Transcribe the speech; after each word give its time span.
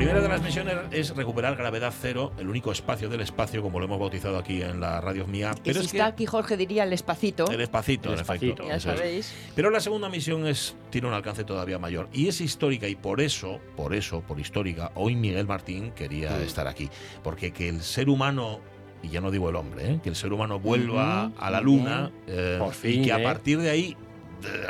primera 0.00 0.22
de 0.22 0.28
las 0.30 0.40
misiones 0.40 0.76
es 0.92 1.14
recuperar 1.14 1.56
gravedad 1.56 1.92
cero, 2.00 2.32
el 2.38 2.48
único 2.48 2.72
espacio 2.72 3.10
del 3.10 3.20
espacio, 3.20 3.60
como 3.60 3.80
lo 3.80 3.84
hemos 3.84 4.00
bautizado 4.00 4.38
aquí 4.38 4.62
en 4.62 4.80
la 4.80 4.98
radio 4.98 5.26
mía. 5.26 5.52
Pero 5.62 5.80
si 5.80 5.88
está 5.88 6.06
aquí 6.06 6.24
Jorge 6.24 6.56
diría 6.56 6.84
el 6.84 6.94
espacito. 6.94 7.44
El 7.50 7.60
espacito, 7.60 8.10
en 8.10 8.18
efecto. 8.18 8.66
Ya 8.66 8.80
sabéis. 8.80 9.34
Pero 9.54 9.68
la 9.68 9.78
segunda 9.78 10.08
misión 10.08 10.46
es 10.46 10.74
tiene 10.88 11.06
un 11.06 11.12
alcance 11.12 11.44
todavía 11.44 11.78
mayor 11.78 12.08
y 12.14 12.28
es 12.28 12.40
histórica 12.40 12.88
y 12.88 12.94
por 12.94 13.20
eso, 13.20 13.60
por 13.76 13.94
eso, 13.94 14.22
por 14.22 14.40
histórica, 14.40 14.90
hoy 14.94 15.16
Miguel 15.16 15.46
Martín 15.46 15.90
quería 15.90 16.40
estar 16.40 16.66
aquí, 16.66 16.88
porque 17.22 17.52
que 17.52 17.68
el 17.68 17.82
ser 17.82 18.08
humano 18.08 18.60
y 19.02 19.08
ya 19.08 19.20
no 19.20 19.30
digo 19.30 19.50
el 19.50 19.56
hombre, 19.56 19.92
¿eh? 19.92 20.00
que 20.02 20.08
el 20.08 20.16
ser 20.16 20.32
humano 20.32 20.58
vuelva 20.58 21.30
a 21.38 21.50
la 21.50 21.60
luna 21.60 22.10
eh, 22.26 22.58
y 22.84 23.02
que 23.02 23.12
a 23.12 23.20
¿eh? 23.20 23.22
partir 23.22 23.58
de 23.58 23.68
ahí 23.68 23.96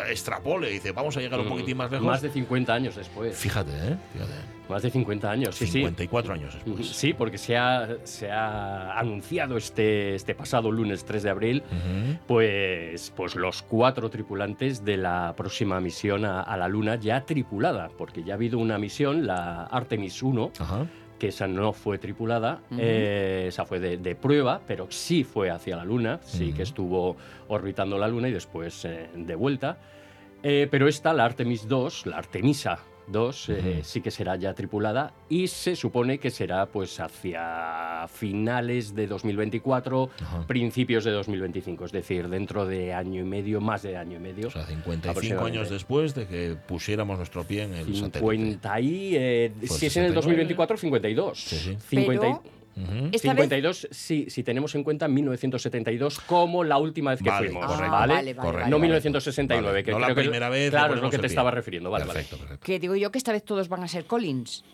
extrapole 0.09 0.71
y 0.71 0.73
dice, 0.73 0.91
vamos 0.91 1.17
a 1.17 1.21
llegar 1.21 1.39
un 1.39 1.47
mm, 1.47 1.51
poquitín 1.51 1.77
más 1.77 1.89
lejos. 1.93 2.05
Más 2.05 2.21
de 2.21 2.31
50 2.31 2.75
años 2.75 2.97
después. 2.97 3.37
Fíjate, 3.37 3.71
¿eh? 3.71 3.97
Fíjate. 4.13 4.60
Más 4.71 4.83
de 4.83 4.91
50 4.91 5.31
años, 5.31 5.57
sí, 5.57 5.67
54 5.67 6.35
años 6.35 6.55
después. 6.55 6.87
Sí, 6.87 7.13
porque 7.13 7.39
se 7.39 7.57
ha, 7.57 7.97
se 8.05 8.31
ha 8.31 8.97
anunciado 8.97 9.57
este, 9.57 10.15
este 10.15 10.35
pasado 10.37 10.71
lunes 10.71 11.05
3 11.05 11.25
de 11.25 11.31
abril, 11.31 11.63
pues, 12.29 13.13
pues 13.17 13.35
los 13.35 13.63
cuatro 13.63 14.09
tripulantes 14.11 14.85
de 14.85 14.97
la 14.97 15.35
próxima 15.37 15.81
misión 15.81 16.25
a, 16.25 16.57
la 16.57 16.69
Luna 16.69 16.95
ya 16.95 17.25
tripulada, 17.25 17.91
porque 17.99 18.23
ya 18.23 18.35
ha 18.35 18.37
habido 18.37 18.59
una 18.59 18.79
misión, 18.79 19.27
la 19.27 19.65
Artemis 19.65 20.23
1, 20.23 20.53
que 21.19 21.29
esa 21.29 21.49
no 21.49 21.73
fue 21.73 21.99
tripulada, 21.99 22.61
eh, 22.79 23.47
esa 23.49 23.65
fue 23.65 23.81
de, 23.81 24.15
prueba, 24.15 24.61
pero 24.67 24.87
sí 24.91 25.25
fue 25.25 25.51
hacia 25.51 25.77
la 25.77 25.85
Luna, 25.85 26.21
sí 26.23 26.53
que 26.53 26.63
estuvo 26.63 27.17
orbitando 27.49 27.99
la 27.99 28.07
Luna 28.07 28.29
y 28.29 28.33
después 28.33 28.85
eh, 28.85 29.11
de 29.15 29.35
vuelta. 29.35 29.79
Eh, 30.43 30.69
pero 30.71 30.89
esta, 30.89 31.13
la 31.13 31.27
Artemis 31.27 31.69
2, 31.69 32.07
la 32.07 32.17
Artemisa 32.17 32.79
2 33.11 33.49
eh, 33.49 33.81
sí 33.83 34.01
que 34.01 34.11
será 34.11 34.37
ya 34.37 34.55
tripulada 34.55 35.13
y 35.29 35.49
se 35.49 35.77
supone 35.77 36.19
que 36.19 36.31
será 36.31 36.67
pues 36.67 36.99
hacia 37.01 38.07
finales 38.09 38.95
de 38.95 39.07
2024, 39.07 40.11
principios 40.47 41.05
de 41.05 41.11
2025, 41.13 41.85
es 41.87 41.93
decir, 41.93 42.29
dentro 42.29 42.67
de 42.67 42.93
año 42.93 43.21
y 43.21 43.25
medio, 43.25 43.61
más 43.61 43.83
de 43.83 43.97
año 43.97 44.17
y 44.17 44.21
medio. 44.21 44.49
O 44.49 44.51
sea, 44.51 44.67
55 44.67 45.45
años 45.45 45.71
después 45.71 46.15
de 46.15 46.27
que 46.27 46.57
pusiéramos 46.67 47.19
nuestro 47.19 47.45
pie 47.45 47.65
en 47.65 47.75
el 47.75 47.95
50 47.95 48.81
Y, 48.81 49.17
eh, 49.17 49.53
si 49.63 49.87
es 49.87 49.97
en 49.97 50.05
el 50.05 50.15
2024, 50.15 50.77
52. 50.77 51.39
Sí, 51.39 51.57
sí. 51.57 51.77
50 51.89 52.41
52, 52.75 53.89
si, 53.91 54.31
si, 54.31 54.43
tenemos 54.43 54.75
en 54.75 54.85
cuenta 54.85 55.09
1972 55.09 56.21
como 56.21 56.65
la 56.65 56.79
última 56.79 57.11
vez 57.11 57.23
que 57.23 57.31
fuimos, 57.31 57.67
¿vale? 57.79 58.35
no 58.69 58.79
1969, 58.79 59.85
que 59.85 59.91
no 59.91 59.99
creo 59.99 60.09
la 60.09 60.15
primera 60.15 60.49
vez. 60.49 60.71
Claro, 60.71 60.95
es 60.95 61.03
lo 61.03 61.11
que 61.11 61.19
te 61.19 61.27
estaba 61.27 61.51
refiriendo, 61.51 61.91
vale, 61.91 62.07
perfecto, 62.07 62.39
perfecto. 62.39 62.65
Que 62.65 62.79
digo 62.79 62.97
yo 62.97 63.11
que 63.11 63.19
esta 63.19 63.33
vez 63.33 63.45
todos 63.45 63.69
van 63.69 63.83
a 63.83 63.89
ser 63.89 64.05
Collins. 64.05 64.65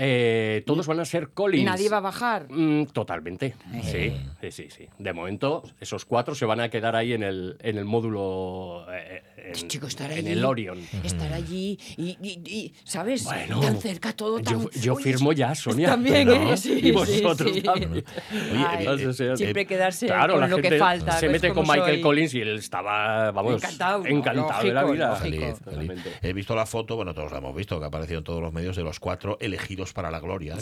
Eh, 0.00 0.62
todos 0.64 0.86
van 0.86 1.00
a 1.00 1.04
ser 1.04 1.30
Collins. 1.30 1.64
¿Nadie 1.64 1.88
va 1.88 1.96
a 1.96 2.00
bajar? 2.00 2.46
Mm, 2.48 2.84
totalmente. 2.86 3.56
Sí, 3.82 4.12
sí, 4.48 4.68
sí, 4.70 4.88
De 4.96 5.12
momento, 5.12 5.64
esos 5.80 6.04
cuatro 6.04 6.36
se 6.36 6.46
van 6.46 6.60
a 6.60 6.68
quedar 6.68 6.94
ahí 6.94 7.14
en 7.14 7.24
el, 7.24 7.56
en 7.60 7.78
el 7.78 7.84
módulo. 7.84 8.86
Eh, 8.92 9.24
en, 9.36 9.68
Chico, 9.68 9.88
estar 9.88 10.08
allí, 10.08 10.20
en 10.20 10.28
el 10.28 10.44
Orion. 10.44 10.78
Estar 11.02 11.32
allí 11.32 11.76
y, 11.96 12.72
¿sabes? 12.84 13.26
tan 13.26 13.80
cerca 13.80 14.12
todo. 14.12 14.40
Tan... 14.40 14.68
Yo, 14.70 14.94
firmo 14.94 15.32
ya, 15.32 15.52
Sonia. 15.56 15.88
También, 15.88 16.30
¿eh? 16.30 16.56
Sí, 16.56 16.78
y 16.80 16.92
vosotros 16.92 17.50
sí, 17.52 17.60
también. 17.60 18.04
Oye, 18.88 19.36
siempre 19.36 19.66
quedarse 19.66 20.06
claro, 20.06 20.34
con 20.34 20.48
lo 20.48 20.58
que 20.58 20.78
falta. 20.78 21.18
Se 21.18 21.28
mete 21.28 21.52
con 21.52 21.66
Michael 21.66 22.00
Collins 22.00 22.34
y 22.34 22.40
él 22.40 22.58
estaba, 22.58 23.32
vamos, 23.32 23.54
encantado, 23.54 24.06
encantado 24.06 24.62
de 24.62 24.72
la 24.72 24.84
vida. 24.84 25.16
Feliz, 25.16 25.60
He 26.22 26.32
visto 26.32 26.54
la 26.54 26.66
foto, 26.66 26.94
bueno, 26.94 27.14
todos 27.14 27.32
la 27.32 27.38
hemos 27.38 27.56
visto, 27.56 27.80
que 27.80 27.84
ha 27.84 27.88
aparecido 27.88 28.18
en 28.18 28.24
todos 28.24 28.40
los 28.40 28.52
medios 28.52 28.76
de 28.76 28.84
los 28.84 29.00
cuatro 29.00 29.38
elegidos 29.40 29.87
para 29.92 30.10
la 30.10 30.20
gloria 30.20 30.56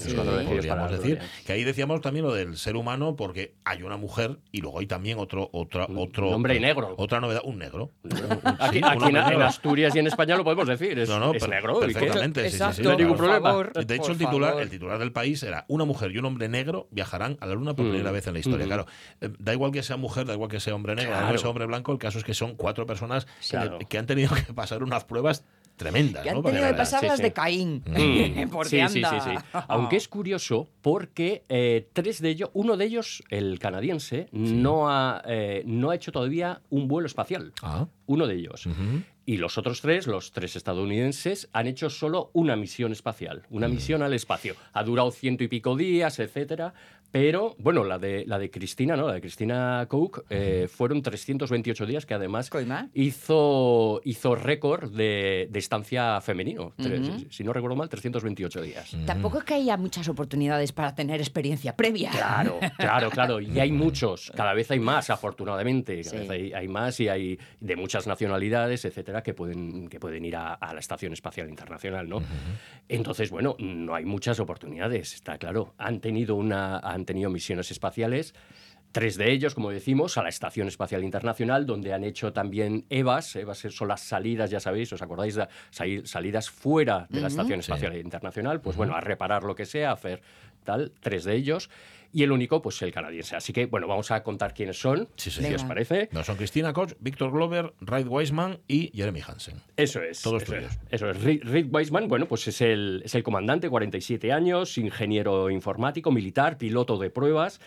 podríamos 0.46 0.90
decir. 0.90 1.18
Que 1.44 1.52
ahí 1.52 1.64
decíamos 1.64 2.00
también 2.00 2.24
lo 2.24 2.34
del 2.34 2.56
ser 2.56 2.76
humano, 2.76 3.16
porque 3.16 3.54
hay 3.64 3.82
una 3.82 3.96
mujer 3.96 4.38
y 4.52 4.60
luego 4.60 4.80
hay 4.80 4.86
también 4.86 5.18
otro, 5.18 5.48
otra, 5.52 5.86
otro. 5.96 6.30
hombre 6.30 6.58
negro. 6.60 6.94
Otra 6.98 7.20
novedad, 7.20 7.42
un 7.44 7.58
negro. 7.58 7.92
aquí, 8.58 8.78
en, 8.78 9.42
Asturias 9.42 9.94
y 9.94 9.98
en 9.98 10.06
España 10.06 10.36
lo 10.36 10.44
podemos 10.44 10.66
decir. 10.66 10.98
Es, 10.98 11.08
negro. 11.48 11.80
Perfectamente, 11.80 12.50
sí, 12.50 12.58
sí, 12.72 12.82
No 12.82 12.90
hay 12.90 12.96
ningún 12.96 13.16
problema. 13.16 13.54
de 13.74 13.94
hecho, 13.94 14.12
el 14.12 14.18
titular, 14.18 14.60
el 14.60 14.70
titular 14.70 14.98
del 14.98 15.12
país 15.12 15.42
era 15.42 15.64
una 15.68 15.84
mujer 15.84 16.12
y 16.12 16.18
un 16.18 16.24
hombre 16.24 16.48
negro 16.48 16.88
viajarán 16.90 17.36
a 17.40 17.46
la 17.46 17.54
luna 17.54 17.74
por 17.74 17.86
primera 17.86 18.10
mm. 18.10 18.14
vez 18.14 18.26
en 18.26 18.32
la 18.34 18.38
historia. 18.40 18.66
Mm. 18.66 18.68
Claro, 18.68 18.86
eh, 19.20 19.30
da 19.38 19.52
igual 19.52 19.72
que 19.72 19.82
sea 19.82 19.96
mujer, 19.96 20.26
da 20.26 20.34
igual 20.34 20.50
que 20.50 20.60
sea 20.60 20.74
hombre 20.74 20.94
negro, 20.94 21.12
da 21.12 21.18
igual 21.18 21.32
que 21.32 21.38
sea 21.38 21.50
hombre 21.50 21.66
blanco, 21.66 21.92
el 21.92 21.98
caso 21.98 22.18
es 22.18 22.24
que 22.24 22.34
son 22.34 22.54
cuatro 22.56 22.86
personas 22.86 23.26
que 23.88 23.98
han 23.98 24.06
tenido 24.06 24.34
que 24.34 24.52
pasar 24.52 24.82
unas 24.82 25.04
pruebas 25.04 25.44
tremendas. 25.76 26.22
Que 26.22 26.30
han 26.30 26.42
tenido 26.42 26.66
que 26.66 26.74
pasar 26.74 27.04
las 27.04 27.20
de 27.20 27.32
Caín. 27.32 27.82
Mm. 27.86 28.62
sí, 28.64 28.80
sí, 28.88 29.02
sí, 29.02 29.30
Aunque 29.68 29.96
es 29.96 30.08
curioso 30.08 30.68
porque 30.82 31.44
eh, 31.48 31.88
tres 31.92 32.20
de 32.20 32.30
ellos, 32.30 32.50
uno 32.54 32.76
de 32.76 32.84
ellos, 32.84 33.22
el 33.30 33.58
canadiense, 33.58 34.28
no, 34.32 34.90
ha, 34.90 35.22
eh, 35.26 35.62
no 35.66 35.90
ha 35.90 35.94
hecho 35.94 36.12
todavía 36.12 36.62
un 36.70 36.88
vuelo 36.88 37.06
espacial. 37.06 37.52
Ah. 37.62 37.86
Uno 38.06 38.26
de 38.26 38.34
ellos. 38.34 38.68
Y 39.28 39.38
los 39.38 39.58
otros 39.58 39.80
tres, 39.80 40.06
los 40.06 40.30
tres 40.30 40.54
estadounidenses, 40.54 41.48
han 41.52 41.66
hecho 41.66 41.90
solo 41.90 42.30
una 42.32 42.54
misión 42.54 42.92
espacial, 42.92 43.42
una 43.50 43.66
misión 43.66 44.02
al 44.02 44.14
espacio. 44.14 44.54
Ha 44.72 44.84
durado 44.84 45.10
ciento 45.10 45.42
y 45.42 45.48
pico 45.48 45.74
días, 45.74 46.20
etcétera, 46.20 46.74
pero, 47.18 47.56
bueno, 47.58 47.82
la 47.82 47.98
de, 47.98 48.26
la 48.26 48.38
de 48.38 48.50
Cristina, 48.50 48.94
¿no? 48.94 49.06
La 49.06 49.14
de 49.14 49.22
Cristina 49.22 49.86
Cook 49.88 50.26
eh, 50.28 50.68
fueron 50.70 51.00
328 51.00 51.86
días, 51.86 52.04
que 52.04 52.12
además 52.12 52.50
hizo, 52.92 54.02
hizo 54.04 54.34
récord 54.34 54.90
de, 54.90 55.48
estancia 55.54 56.20
femenino. 56.20 56.74
Si 57.30 57.42
no 57.42 57.54
recuerdo 57.54 57.74
mal, 57.74 57.88
328 57.88 58.60
días. 58.60 58.94
Tampoco 59.06 59.38
es 59.38 59.44
que 59.44 59.54
haya 59.54 59.78
muchas 59.78 60.10
oportunidades 60.10 60.72
para 60.72 60.94
tener 60.94 61.20
experiencia 61.20 61.74
previa. 61.74 62.10
Claro, 62.10 62.60
claro, 62.76 63.08
claro. 63.08 63.40
Y 63.40 63.58
hay 63.60 63.72
muchos, 63.72 64.30
cada 64.36 64.52
vez 64.52 64.70
hay 64.70 64.80
más, 64.80 65.08
afortunadamente. 65.08 66.02
Cada 66.02 66.18
vez 66.18 66.52
hay, 66.54 66.68
más 66.68 67.00
y 67.00 67.08
hay 67.08 67.38
de 67.60 67.76
muchas 67.76 68.06
nacionalidades, 68.06 68.84
etcétera, 68.84 69.22
que 69.22 69.32
pueden, 69.32 69.88
que 69.88 69.98
pueden 69.98 70.22
ir 70.26 70.36
a, 70.36 70.58
la 70.60 70.80
Estación 70.80 71.14
Espacial 71.14 71.48
Internacional, 71.48 72.06
¿no? 72.06 72.20
Entonces, 72.90 73.30
bueno, 73.30 73.56
no 73.58 73.94
hay 73.94 74.04
muchas 74.04 74.38
oportunidades, 74.38 75.14
está 75.14 75.38
claro. 75.38 75.72
Han 75.78 76.00
tenido 76.00 76.34
una 76.34 76.78
han 76.78 77.05
tenido 77.06 77.30
misiones 77.30 77.70
espaciales. 77.70 78.34
Tres 78.92 79.16
de 79.16 79.30
ellos, 79.30 79.54
como 79.54 79.70
decimos, 79.70 80.16
a 80.16 80.22
la 80.22 80.28
Estación 80.28 80.68
Espacial 80.68 81.04
Internacional, 81.04 81.66
donde 81.66 81.92
han 81.92 82.04
hecho 82.04 82.32
también 82.32 82.86
EVAs. 82.88 83.36
EVAs 83.36 83.58
son 83.70 83.88
las 83.88 84.00
salidas, 84.00 84.50
ya 84.50 84.60
sabéis, 84.60 84.92
¿os 84.92 85.02
acordáis? 85.02 85.34
De 85.34 85.46
salidas 86.04 86.48
fuera 86.48 87.06
de 87.10 87.20
la 87.20 87.28
Estación 87.28 87.60
Espacial 87.60 87.96
Internacional. 87.96 88.60
Pues 88.60 88.76
bueno, 88.76 88.94
a 88.94 89.00
reparar 89.00 89.42
lo 89.42 89.54
que 89.54 89.66
sea, 89.66 89.90
a 89.90 89.94
hacer 89.94 90.22
tal. 90.66 90.92
Tres 91.00 91.24
de 91.24 91.34
ellos 91.34 91.70
y 92.16 92.22
el 92.22 92.32
único, 92.32 92.62
pues 92.62 92.80
el 92.80 92.92
canadiense. 92.92 93.36
Así 93.36 93.52
que, 93.52 93.66
bueno, 93.66 93.86
vamos 93.86 94.10
a 94.10 94.22
contar 94.22 94.54
quiénes 94.54 94.80
son, 94.80 95.06
si 95.16 95.28
os 95.52 95.64
parece. 95.64 96.08
No, 96.12 96.24
son 96.24 96.36
Cristina 96.36 96.72
Koch, 96.72 96.94
Víctor 96.98 97.30
Glover, 97.30 97.74
Reid 97.80 98.06
Weisman 98.06 98.58
y 98.66 98.90
Jeremy 98.94 99.20
Hansen. 99.20 99.56
Eso 99.76 100.02
es. 100.02 100.22
Todos 100.22 100.42
eso 100.42 100.52
tuyos. 100.54 100.72
Es, 100.72 101.02
eso 101.02 101.10
es. 101.10 101.22
Reid 101.22 101.66
Weisman, 101.70 102.08
bueno, 102.08 102.26
pues 102.26 102.48
es 102.48 102.62
el, 102.62 103.02
es 103.04 103.14
el 103.14 103.22
comandante, 103.22 103.68
47 103.68 104.32
años, 104.32 104.78
ingeniero 104.78 105.50
informático, 105.50 106.10
militar, 106.10 106.56
piloto 106.56 106.96
de 106.96 107.10
pruebas 107.10 107.60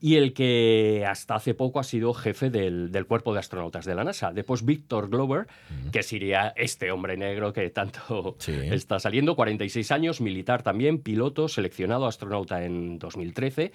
y 0.00 0.16
el 0.16 0.32
que 0.32 1.04
hasta 1.06 1.34
hace 1.34 1.52
poco 1.54 1.78
ha 1.78 1.84
sido 1.84 2.14
jefe 2.14 2.48
del, 2.48 2.90
cuerpo 3.06 3.34
de 3.34 3.40
astronautas 3.40 3.84
de 3.84 3.94
la 3.94 4.02
NASA. 4.02 4.32
Después 4.32 4.64
Víctor 4.64 5.10
Glover, 5.10 5.46
que 5.92 6.02
sería 6.02 6.54
este 6.56 6.90
hombre 6.90 7.18
negro 7.18 7.52
que 7.52 7.68
tanto 7.68 8.36
está 8.46 8.98
saliendo, 8.98 9.36
46 9.36 9.90
años, 9.92 10.20
militar 10.22 10.62
también, 10.62 11.00
piloto, 11.00 11.48
seleccionado 11.48 12.06
astronauta 12.06 12.64
en 12.64 12.98
2013. 12.98 13.72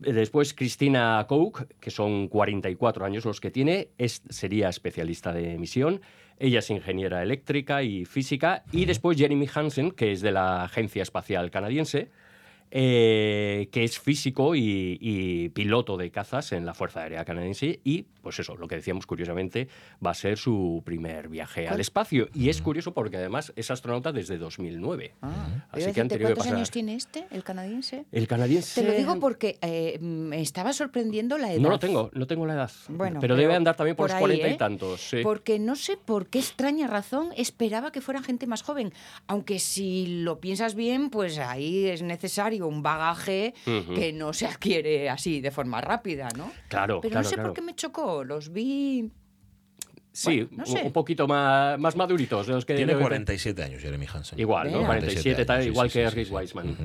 después 0.00 0.54
Cristina 0.54 1.24
Koch, 1.28 1.62
que 1.78 1.90
son 1.92 2.26
44 2.26 3.04
años 3.04 3.24
los 3.24 3.40
que 3.40 3.52
tiene, 3.52 3.90
es, 3.96 4.22
sería 4.28 4.68
especialista 4.68 5.32
de 5.32 5.56
misión. 5.56 6.00
Ella 6.40 6.58
es 6.58 6.70
ingeniera 6.70 7.22
eléctrica 7.22 7.84
y 7.84 8.04
física. 8.04 8.64
Y 8.72 8.86
después 8.86 9.16
Jeremy 9.16 9.48
Hansen, 9.52 9.92
que 9.92 10.10
es 10.10 10.20
de 10.20 10.32
la 10.32 10.64
Agencia 10.64 11.02
Espacial 11.02 11.50
Canadiense 11.52 12.10
eh, 12.70 13.68
que 13.72 13.84
es 13.84 13.98
físico 13.98 14.54
y, 14.54 15.50
piloto 15.54 15.96
de 15.96 16.10
cazas 16.10 16.52
en 16.52 16.66
la 16.66 16.74
Fuerza 16.74 17.00
Aérea 17.00 17.24
Canadiense 17.24 17.80
y, 17.84 18.06
pues 18.22 18.38
eso, 18.40 18.56
lo 18.56 18.68
que 18.68 18.76
decíamos 18.76 19.06
curiosamente, 19.06 19.68
va 20.04 20.10
a 20.10 20.14
ser 20.14 20.38
su 20.38 20.82
primer 20.84 21.28
viaje 21.28 21.68
al 21.68 21.80
espacio. 21.80 22.28
Y 22.34 22.48
es 22.48 22.62
curioso 22.62 22.92
porque 22.92 23.16
además 23.16 23.52
es 23.56 23.70
astronauta 23.70 24.12
desde 24.12 24.38
2009. 24.38 25.14
Ah, 25.22 25.66
Así 25.70 25.92
que 25.92 26.08
¿Cuántos 26.18 26.46
años 26.46 26.70
tiene 26.70 26.94
este, 26.94 27.26
el 27.30 27.44
canadiense? 27.44 28.04
El 28.12 28.26
canadiense... 28.26 28.80
Te 28.80 28.86
lo 28.86 28.94
digo 28.94 29.18
porque 29.18 29.58
eh, 29.60 29.98
me 30.00 30.40
estaba 30.40 30.72
sorprendiendo 30.72 31.38
la 31.38 31.52
edad. 31.52 31.60
No 31.60 31.70
lo 31.70 31.78
tengo, 31.78 32.10
no 32.14 32.26
tengo 32.26 32.46
la 32.46 32.54
edad. 32.54 32.70
Bueno, 32.88 33.20
pero, 33.20 33.36
debe 33.36 33.54
andar 33.54 33.76
también 33.76 33.96
por, 33.96 34.10
los 34.10 34.18
cuarenta 34.18 34.48
y 34.48 34.52
¿eh? 34.52 34.56
tantos. 34.56 35.10
Porque 35.22 35.58
no 35.58 35.76
sé 35.76 35.96
por 35.96 36.28
qué 36.28 36.38
extraña 36.38 36.86
razón 36.86 37.30
esperaba 37.36 37.92
que 37.92 38.00
fuera 38.00 38.22
gente 38.22 38.46
más 38.46 38.62
joven. 38.62 38.92
Aunque 39.26 39.58
si 39.58 40.22
lo 40.22 40.40
piensas 40.40 40.74
bien, 40.74 41.10
pues 41.10 41.38
ahí 41.38 41.86
es 41.86 42.02
necesario 42.02 42.66
un 42.66 42.82
bagaje 42.82 43.54
que 43.64 44.12
no 44.12 44.32
se 44.32 44.46
adquiere 44.46 45.08
así 45.08 45.40
de 45.40 45.50
forma 45.50 45.80
rápida, 45.80 46.28
¿no? 46.36 46.50
Claro, 46.68 47.00
Pero 47.00 47.16
no 47.16 47.24
sé 47.24 47.36
por 47.36 47.52
qué 47.52 47.62
me 47.62 47.74
chocó, 47.74 48.07
los 48.24 48.50
vi 48.52 49.10
Sí, 50.10 50.40
Bueno, 50.42 50.48
no 50.56 50.66
sé. 50.66 50.82
un 50.82 50.92
poquito 50.92 51.28
más, 51.28 51.78
más 51.78 51.94
maduritos. 51.94 52.44
de 52.48 52.52
los 52.54 52.64
que 52.64 52.74
Tiene 52.74 52.92
debe- 52.94 53.02
47 53.02 53.62
años 53.62 53.80
Jeremy 53.80 54.04
Hansen. 54.12 54.40
Igual, 54.40 54.66
¿no? 54.72 54.78
Venga. 54.78 54.86
47, 54.88 55.44
tal, 55.44 55.62
sí, 55.62 55.68
igual 55.68 55.90
sí, 55.90 55.98
que 56.00 56.10
sí, 56.10 56.16
Rick. 56.16 56.32
Wiseman. 56.32 56.76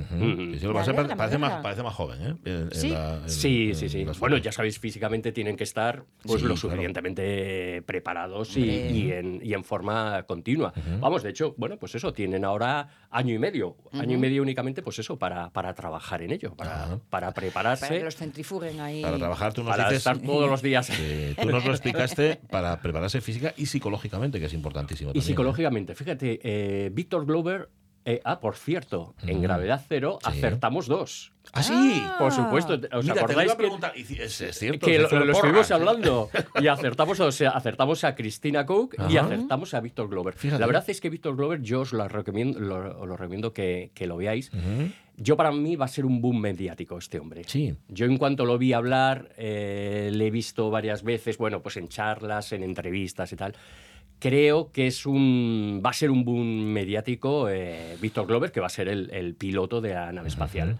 Parece, 1.17 1.37
más, 1.39 1.61
parece 1.63 1.81
más 1.81 1.93
joven, 1.95 2.21
¿eh? 2.21 2.35
En- 2.45 2.53
en 2.63 2.71
Sí. 2.71 2.89
la- 2.89 3.15
en- 3.23 3.29
Sí, 3.29 3.69
en 3.69 3.89
sí, 3.89 4.05
Bueno, 4.19 4.37
ya 4.37 4.51
sabéis, 4.51 4.77
físicamente 4.77 5.31
tienen 5.31 5.55
que 5.55 5.63
estar 5.63 6.03
pues 6.21 6.41
Sí, 6.41 6.47
lo 6.47 6.53
claro. 6.53 6.57
suficientemente 6.57 7.81
preparados 7.87 8.55
y, 8.55 8.61
Hombre. 8.61 8.91
y 8.91 9.11
en, 9.11 9.39
y 9.43 9.53
en 9.53 9.63
forma 9.63 10.23
continua. 10.27 10.71
Vamos, 10.99 11.23
de 11.23 11.29
hecho, 11.31 11.55
bueno, 11.57 11.77
pues 11.77 11.95
eso, 11.95 12.13
tienen 12.13 12.45
ahora 12.45 12.87
año 13.13 13.33
y 13.33 13.39
medio. 13.39 13.77
Año 13.93 14.15
y 14.15 14.17
medio 14.17 14.41
únicamente, 14.41 14.81
pues 14.81 14.99
eso, 14.99 15.17
para, 15.17 15.49
para 15.51 15.73
trabajar 15.73 16.21
en 16.21 16.31
ello, 16.31 16.55
para, 16.55 16.99
para 17.09 17.31
prepararse, 17.31 17.85
Para 17.87 17.99
que 17.99 18.03
los 18.05 18.15
centrifuguen 18.15 18.79
ahí. 18.81 19.01
Para 19.01 19.17
trabajar, 19.17 19.53
tú 19.53 19.63
nos 19.63 19.71
para 19.71 19.85
dices. 19.85 19.99
estar 19.99 20.17
todos 20.19 20.49
los 20.49 20.61
días. 20.61 20.91
tú 21.39 21.49
nos 21.49 21.63
lo 21.63 21.71
explicaste 21.71 22.39
para 22.49 22.79
prepararse 22.81 23.21
física 23.21 23.53
y 23.55 23.67
psicológicamente, 23.67 24.39
que 24.39 24.47
es 24.47 24.53
importantísimo. 24.53 25.11
Y 25.11 25.13
también, 25.13 25.23
¿eh? 25.23 25.27
psicológicamente, 25.27 25.95
fíjate, 25.95 26.39
eh, 26.43 26.89
Víctor 26.91 27.25
Glover, 27.25 27.69
eh, 28.05 28.21
ah, 28.25 28.39
por 28.39 28.55
cierto, 28.55 29.15
en 29.25 29.41
Gravedad 29.41 29.81
Cero 29.87 30.19
Sí. 30.21 30.29
acertamos 30.29 30.87
dos. 30.87 31.31
¡Ah, 31.51 31.61
sí! 31.61 31.73
Ah. 31.75 32.15
Por 32.19 32.31
supuesto, 32.31 32.73
¿os 32.73 33.03
Mira, 33.03 33.13
te 33.15 33.19
lo 33.19 33.25
acordáis 33.25 33.53
iba 33.59 33.87
a 33.87 33.91
que, 33.93 33.99
y 33.99 34.21
Es, 34.21 34.41
es 34.41 34.57
cierto. 34.57 34.85
que 34.85 34.97
lo, 34.99 35.31
estuvimos 35.31 35.67
sí. 35.67 35.73
hablando 35.73 36.29
y 36.61 36.67
acertamos, 36.67 37.19
o 37.19 37.31
sea, 37.31 37.51
acertamos 37.51 38.03
a 38.03 38.15
Christina 38.15 38.65
Cook 38.65 38.95
y 39.09 39.17
acertamos 39.17 39.73
a 39.73 39.79
Víctor 39.81 40.09
Glover. 40.09 40.35
Fíjate. 40.35 40.59
La 40.59 40.67
verdad 40.67 40.83
es 40.87 41.01
que 41.01 41.09
Víctor 41.09 41.35
Glover 41.35 41.61
yo 41.61 41.81
os 41.81 41.93
lo 41.93 42.07
recomiendo, 42.07 42.59
lo, 42.59 43.01
os 43.01 43.07
lo 43.07 43.17
recomiendo 43.17 43.53
que, 43.53 43.91
que 43.93 44.07
lo 44.07 44.17
veáis. 44.17 44.51
Yo 45.15 45.37
para 45.37 45.51
mí 45.51 45.75
va 45.75 45.85
a 45.85 45.89
ser 45.89 46.05
un 46.05 46.21
boom 46.21 46.39
mediático 46.39 46.97
este 46.97 47.19
hombre. 47.19 47.43
Sí. 47.45 47.75
Yo 47.87 48.05
en 48.07 48.17
cuanto 48.17 48.45
lo 48.45 48.57
vi 48.57 48.73
hablar, 48.73 49.29
eh, 49.37 50.09
le 50.11 50.27
he 50.27 50.31
visto 50.31 50.71
varias 50.71 51.03
veces, 51.03 51.37
bueno, 51.37 51.61
pues 51.61 51.77
en 51.77 51.87
charlas, 51.87 52.51
en 52.51 52.63
entrevistas 52.63 53.31
y 53.31 53.35
tal. 53.35 53.53
Creo 54.23 54.71
que 54.71 54.87
es 54.87 55.05
un, 55.05 55.81
va 55.85 55.89
a 55.89 55.93
ser 55.93 56.09
un 56.09 56.23
boom 56.23 56.47
mediático 56.71 57.49
eh, 57.49 57.97
Víctor 57.99 58.25
Glover, 58.25 58.53
que 58.53 58.61
va 58.61 58.67
a 58.67 58.69
ser 58.69 58.87
el, 58.87 59.09
el 59.11 59.35
piloto 59.35 59.81
de 59.81 59.93
la 59.93 60.13
nave 60.13 60.29
espacial. 60.29 60.79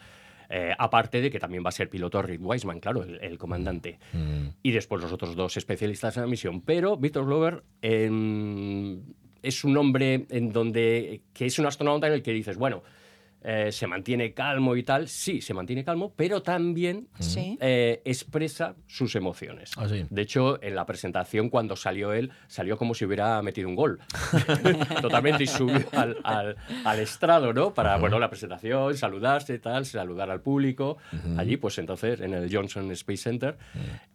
Eh, 0.49 0.73
aparte 0.77 1.19
de 1.19 1.29
que 1.29 1.39
también 1.39 1.61
va 1.61 1.67
a 1.67 1.73
ser 1.73 1.89
piloto 1.89 2.21
Rick 2.21 2.39
Wiseman, 2.41 2.79
claro, 2.79 3.03
el, 3.03 3.19
el 3.21 3.37
comandante. 3.37 3.99
Mm. 4.13 4.47
Y 4.63 4.71
después 4.71 5.01
los 5.01 5.11
otros 5.11 5.35
dos 5.35 5.57
especialistas 5.57 6.15
en 6.15 6.23
la 6.23 6.27
misión. 6.27 6.61
Pero 6.61 6.95
Víctor 6.95 7.25
Glover 7.25 7.63
em, 7.81 9.01
es 9.41 9.65
un 9.65 9.75
hombre 9.75 10.25
en 10.29 10.53
donde, 10.53 11.23
que 11.33 11.45
es 11.45 11.59
un 11.59 11.65
astronauta 11.65 12.07
en 12.07 12.13
el 12.13 12.23
que 12.23 12.31
dices, 12.31 12.55
bueno, 12.55 12.81
eh, 13.43 13.71
se 13.71 13.87
mantiene 13.87 14.33
calmo 14.33 14.75
y 14.75 14.83
tal. 14.83 15.07
Sí, 15.07 15.41
se 15.41 15.53
mantiene 15.53 15.83
calmo, 15.83 16.13
pero 16.15 16.41
también 16.41 17.07
Sí. 17.19 17.57
eh, 17.61 18.01
expresa 18.05 18.75
sus 18.87 19.15
emociones. 19.15 19.71
Ah, 19.77 19.87
sí. 19.87 20.05
De 20.09 20.21
hecho, 20.21 20.61
en 20.63 20.75
la 20.75 20.85
presentación, 20.85 21.49
cuando 21.49 21.75
salió 21.75 22.13
él, 22.13 22.31
salió 22.47 22.77
como 22.77 22.93
si 22.93 23.05
hubiera 23.05 23.41
metido 23.41 23.67
un 23.69 23.75
gol. 23.75 23.99
Totalmente 25.01 25.43
y 25.43 25.47
subió 25.47 25.85
al, 25.93 26.17
al- 26.23 26.55
al 26.85 26.99
estrado, 26.99 27.53
¿no? 27.53 27.73
Para, 27.73 27.97
bueno, 27.97 28.19
la 28.19 28.29
presentación, 28.29 28.95
saludarse, 28.97 29.59
tal, 29.59 29.85
saludar 29.85 30.29
al 30.31 30.41
público. 30.41 30.97
Allí, 31.37 31.57
pues 31.57 31.77
entonces, 31.77 32.21
en 32.21 32.33
el 32.33 32.53
Johnson 32.53 32.91
Space 32.91 33.17
Center. 33.23 33.57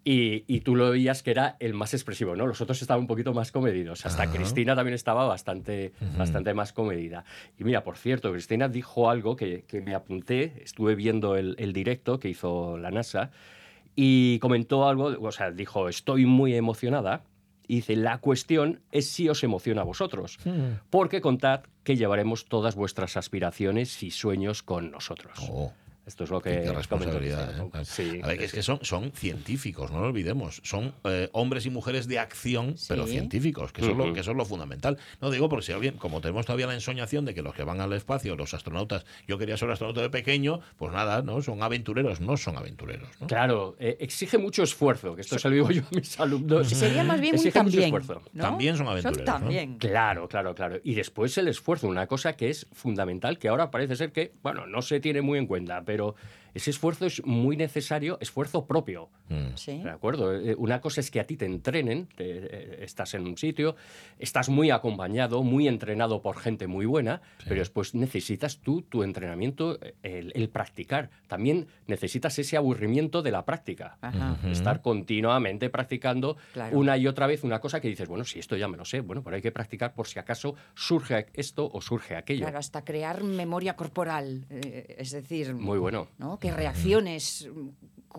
Y, 0.05 0.45
y 0.47 0.61
tú 0.61 0.75
lo 0.77 0.91
veías 0.91 1.23
que 1.23 1.31
era 1.33 1.57
el 1.61 1.75
más 1.75 1.93
expresivo, 1.93 2.35
¿no? 2.35 2.47
Los 2.47 2.61
otros 2.61 2.81
estaban 2.81 3.03
un 3.03 3.07
poquito 3.07 3.35
más 3.35 3.53
comedidos. 3.53 4.07
Hasta 4.07 4.23
Ajá. 4.23 4.33
Cristina 4.33 4.75
también 4.75 4.95
estaba 4.95 5.27
bastante, 5.27 5.93
bastante 6.17 6.55
más 6.55 6.73
comedida. 6.73 7.25
Y 7.59 7.65
mira, 7.65 7.83
por 7.85 7.97
cierto, 7.99 8.33
Cristina 8.33 8.69
dijo 8.69 9.11
algo 9.11 9.37
que, 9.37 9.65
que 9.69 9.81
me 9.83 9.95
apunté. 9.95 10.63
Estuve 10.65 10.95
viendo 10.95 11.37
el, 11.37 11.57
el 11.59 11.73
directo 11.73 12.19
que 12.19 12.29
hizo 12.31 12.79
la 12.79 12.91
NASA 12.91 13.31
y 13.97 14.39
comentó 14.39 14.89
algo, 14.89 15.15
o 15.21 15.33
sea, 15.33 15.51
dijo, 15.51 15.89
estoy 15.89 16.25
muy 16.25 16.55
emocionada. 16.55 17.25
Y 17.71 17.77
dice, 17.77 17.97
la 17.97 18.17
cuestión 18.17 18.81
es 18.93 19.09
si 19.11 19.29
os 19.29 19.45
emociona 19.45 19.83
a 19.83 19.85
vosotros, 19.85 20.39
Mm. 20.47 20.79
porque 20.89 21.21
contad 21.21 21.65
que 21.85 21.97
llevaremos 21.97 22.47
todas 22.47 22.77
vuestras 22.77 23.19
aspiraciones 23.19 24.03
y 24.03 24.11
sueños 24.11 24.63
con 24.63 24.91
nosotros. 24.91 25.39
Oh. 25.51 25.71
Esto 26.09 26.25
es 26.25 26.31
lo 26.31 26.41
que 26.41 26.63
qué 26.63 26.73
responsabilidad. 26.73 27.55
¿eh? 27.59 27.85
Sí, 27.85 28.21
a 28.23 28.27
ver, 28.27 28.39
que 28.39 28.45
es 28.47 28.53
que 28.53 28.63
son, 28.63 28.79
son 28.83 29.13
científicos, 29.13 29.91
no 29.93 30.01
lo 30.01 30.07
olvidemos. 30.07 30.61
Son 30.65 30.95
eh, 31.05 31.29
hombres 31.33 31.67
y 31.67 31.71
mujeres 31.71 32.09
de 32.09 32.19
acción, 32.19 32.77
Sí. 32.79 32.87
pero 32.89 33.07
científicos, 33.07 33.73
que 33.73 33.83
eso, 33.83 33.91
es 33.93 33.97
lo, 33.97 34.13
que 34.13 34.21
eso 34.21 34.31
es 34.31 34.37
lo 34.37 34.45
fundamental. 34.45 34.99
No 35.21 35.31
digo 35.31 35.49
porque 35.49 35.67
si 35.67 35.73
alguien, 35.73 35.97
como 35.99 36.21
tenemos 36.21 36.47
todavía 36.47 36.67
la 36.67 36.75
ensoñación 36.75 37.25
de 37.27 37.35
que 37.35 37.43
los 37.43 37.55
que 37.55 37.63
van 37.63 37.81
al 37.81 37.93
espacio, 37.93 38.35
los 38.37 38.55
astronautas, 38.55 39.05
yo 39.27 39.39
quería 39.39 39.57
ser 39.57 39.71
astronauta 39.71 40.01
de 40.01 40.11
pequeño, 40.11 40.61
pues 40.79 40.93
nada, 40.93 41.23
no 41.23 41.43
son 41.43 41.63
aventureros, 41.63 42.21
no 42.21 42.37
son 42.39 42.57
aventureros. 42.57 43.09
¿no? 43.21 43.27
Claro, 43.27 43.77
eh, 43.79 43.99
exige 44.01 44.39
mucho 44.39 44.63
esfuerzo, 44.63 45.15
que 45.15 45.21
esto 45.21 45.39
se 45.39 45.49
lo 45.49 45.55
digo 45.55 45.71
yo 45.71 45.83
a 45.83 45.95
mis 45.95 46.19
alumnos. 46.19 46.69
Sería 46.69 47.05
más 47.05 47.21
bien 47.21 47.35
un 47.35 47.41
Exige 47.47 47.63
mucho 47.63 47.77
también. 47.77 47.95
esfuerzo. 47.97 48.23
¿no? 48.33 48.43
También 48.43 48.77
son 48.79 48.89
aventureros, 48.89 49.27
¿no? 49.27 49.33
también. 49.33 49.79
Claro, 49.79 50.27
claro, 50.29 50.55
claro. 50.55 50.81
Y 50.83 50.95
después 50.95 51.37
el 51.39 51.49
esfuerzo, 51.49 51.87
una 51.87 52.07
cosa 52.07 52.35
que 52.35 52.49
es 52.49 52.67
fundamental, 52.73 53.39
que 53.39 53.49
ahora 53.49 53.71
parece 53.71 53.95
ser 53.97 54.13
que, 54.13 54.33
bueno, 54.43 54.67
no 54.67 54.81
se 54.81 55.01
tiene 55.01 55.21
muy 55.21 55.39
en 55.39 55.47
cuenta, 55.47 55.83
pero 55.85 55.98
title. 55.99 56.17
Ese 56.59 56.71
esfuerzo 56.71 57.07
es 57.07 57.25
muy 57.25 57.57
necesario, 57.57 58.19
esfuerzo 58.21 58.67
propio. 58.67 59.09
Mm. 59.29 59.55
Sí. 59.57 59.79
¿De 59.83 59.91
acuerdo? 59.91 60.35
Eh, 60.35 60.55
Una 60.59 60.81
cosa 60.81 61.01
es 61.01 61.11
que 61.11 61.21
a 61.21 61.27
ti 61.27 61.37
te 61.37 61.47
entrenen, 61.47 62.07
te- 62.17 62.25
eh, 62.27 62.85
estás 62.85 63.15
en 63.15 63.27
un 63.27 63.37
sitio, 63.37 63.77
estás 64.19 64.49
muy 64.49 64.71
acompañado, 64.71 65.43
muy 65.43 65.69
entrenado 65.69 66.21
por 66.23 66.37
gente 66.37 66.67
muy 66.67 66.87
buena, 66.87 67.21
pero 67.45 67.61
después 67.61 67.95
necesitas 67.95 68.59
tú 68.59 68.83
tu 68.83 69.03
entrenamiento, 69.03 69.79
eh, 69.83 69.95
el, 70.03 70.33
el 70.35 70.49
practicar. 70.49 71.11
También 71.27 71.67
necesitas 71.87 72.39
ese 72.39 72.57
aburrimiento 72.57 73.23
de 73.23 73.31
la 73.31 73.45
práctica. 73.45 73.97
Ajá. 74.01 74.37
Estar 74.51 74.83
continuamente 74.83 75.71
practicando 75.71 76.37
Claro. 76.53 76.79
una 76.79 76.97
y 76.97 77.07
otra 77.07 77.27
vez 77.27 77.45
una 77.45 77.61
cosa 77.61 77.81
que 77.81 77.89
dices, 77.89 78.09
bueno, 78.09 78.25
si 78.25 78.39
esto 78.39 78.57
ya 78.57 78.69
me 78.69 78.77
lo 78.77 78.85
sé, 78.85 79.01
bueno, 79.01 79.23
pero 79.23 79.37
hay 79.37 79.43
que 79.43 79.53
practicar 79.53 79.95
por 79.95 80.07
si 80.07 80.19
acaso 80.19 80.55
surge 80.75 81.27
esto 81.35 81.69
o 81.73 81.81
surge 81.81 82.17
aquello. 82.17 82.43
Claro, 82.43 82.59
hasta 82.59 82.85
crear 82.85 83.23
memoria 83.23 83.77
corporal. 83.77 84.47
eh, 84.51 84.97
es 84.99 85.11
decir, 85.13 85.55
Muy 85.55 85.79
bueno. 85.79 86.09
¿no? 86.19 86.39
que 86.39 86.48
reacciones 86.51 87.49
mm, 87.53 87.69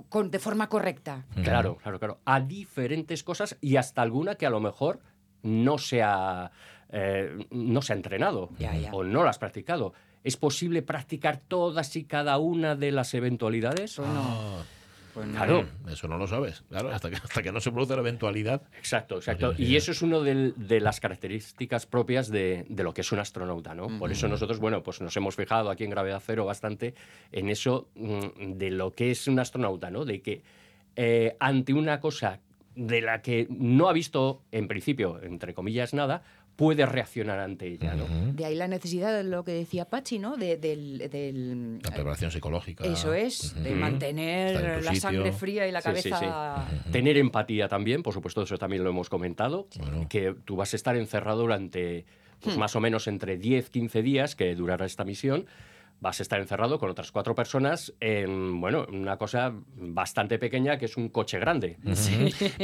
con, 0.09 0.31
de 0.31 0.39
forma 0.39 0.67
correcta. 0.69 1.25
Claro, 1.43 1.77
claro, 1.77 1.99
claro. 1.99 2.19
A 2.25 2.39
diferentes 2.39 3.23
cosas 3.23 3.57
y 3.61 3.75
hasta 3.77 4.01
alguna 4.01 4.35
que 4.35 4.45
a 4.45 4.49
lo 4.49 4.59
mejor 4.59 4.99
no 5.43 5.77
se 5.77 6.01
ha, 6.03 6.51
eh, 6.89 7.45
no 7.51 7.81
se 7.81 7.93
ha 7.93 7.95
entrenado 7.95 8.49
Ya, 8.59 8.75
ya. 8.75 8.91
o 8.91 9.03
no 9.03 9.23
la 9.23 9.29
has 9.31 9.39
practicado. 9.39 9.93
¿Es 10.23 10.35
posible 10.35 10.81
practicar 10.81 11.37
todas 11.47 11.95
y 11.95 12.03
cada 12.03 12.37
una 12.39 12.75
de 12.75 12.91
las 12.91 13.13
eventualidades? 13.13 13.97
No. 13.99 14.05
Ah, 14.07 14.63
Pues 15.13 15.27
no. 15.27 15.33
Claro. 15.33 15.65
Eso 15.89 16.07
no 16.07 16.17
lo 16.17 16.27
sabes. 16.27 16.63
Claro, 16.69 16.89
hasta 16.89 17.09
que, 17.09 17.15
hasta 17.17 17.41
que 17.41 17.51
no 17.51 17.59
se 17.59 17.71
produce 17.71 17.93
la 17.95 18.01
eventualidad. 18.01 18.61
Exacto, 18.77 19.17
exacto. 19.17 19.55
sí, 19.55 19.63
Y 19.63 19.75
eso 19.75 19.91
es 19.91 20.01
una 20.01 20.19
de, 20.19 20.53
de 20.55 20.79
las 20.79 20.99
características 20.99 21.85
propias 21.85 22.29
de, 22.29 22.65
de 22.69 22.83
lo 22.83 22.93
que 22.93 23.01
es 23.01 23.11
un 23.11 23.19
astronauta, 23.19 23.75
¿no? 23.75 23.87
Por 23.99 24.11
eso 24.11 24.27
nosotros, 24.27 24.59
bueno, 24.59 24.83
pues 24.83 25.01
nos 25.01 25.15
hemos 25.17 25.35
fijado 25.35 25.69
aquí 25.69 25.83
en 25.83 25.89
Gravedad 25.89 26.21
Cero 26.25 26.45
bastante 26.45 26.93
en 27.31 27.49
eso 27.49 27.89
mm, 27.95 28.53
de 28.57 28.71
lo 28.71 28.93
que 28.93 29.11
es 29.11 29.27
un 29.27 29.39
astronauta, 29.39 29.89
¿no? 29.91 30.05
De 30.05 30.21
que 30.21 30.43
eh, 30.95 31.35
ante 31.39 31.73
una 31.73 31.99
cosa 31.99 32.39
de 32.75 33.01
la 33.01 33.21
que 33.21 33.47
no 33.49 33.89
ha 33.89 33.93
visto, 33.93 34.43
en 34.51 34.67
principio, 34.67 35.19
entre 35.21 35.53
comillas, 35.53 35.93
nada, 35.93 36.23
puede 36.59 36.85
reaccionar 36.85 37.39
ante 37.39 37.67
ella. 37.67 37.95
De 38.33 38.43
ahí 38.43 38.53
la 38.53 38.67
necesidad 38.67 39.15
de 39.15 39.23
lo 39.23 39.45
que 39.45 39.53
decía 39.53 39.85
Pachi, 39.85 40.19
¿no? 40.19 40.35
De- 40.35 40.57
del, 40.57 40.97
del- 41.09 41.79
La 41.81 41.91
preparación 41.91 42.31
psicológica. 42.31 42.83
eso 42.83 43.13
es, 43.13 43.55
de 43.63 43.71
mantener 43.75 44.83
la 44.83 44.93
sitio. 44.93 44.99
sangre 44.99 45.31
fría 45.31 45.65
y 45.67 45.71
la 45.71 45.79
Sí, 45.81 45.89
sí, 45.95 46.09
cabeza. 46.09 46.67
Tener 46.91 47.15
empatía 47.17 47.69
también, 47.69 48.03
por 48.03 48.13
supuesto, 48.13 48.41
eso 48.41 48.57
también 48.57 48.83
lo 48.83 48.89
hemos 48.89 49.07
comentado, 49.09 49.67
Bueno. 49.79 50.05
que 50.09 50.35
tú 50.43 50.57
vas 50.57 50.73
a 50.73 50.75
estar 50.75 50.97
encerrado 50.97 51.39
durante 51.43 52.03
pues, 52.41 52.57
más 52.57 52.75
o 52.75 52.81
menos 52.81 53.07
entre 53.07 53.37
10, 53.37 53.69
15 53.69 54.01
días 54.01 54.35
que 54.35 54.53
durará 54.53 54.85
esta 54.85 55.05
misión. 55.05 55.45
Vas 56.01 56.19
a 56.19 56.23
estar 56.23 56.39
encerrado 56.39 56.79
con 56.79 56.89
otras 56.89 57.11
cuatro 57.11 57.35
personas 57.35 57.93
en, 57.99 58.61
bueno, 58.61 58.85
una 58.91 59.17
cosa 59.17 59.53
bastante 59.75 60.39
pequeña 60.39 60.77
que 60.77 60.85
es 60.85 60.95
un 60.97 61.09
coche 61.09 61.39
grande. 61.39 61.77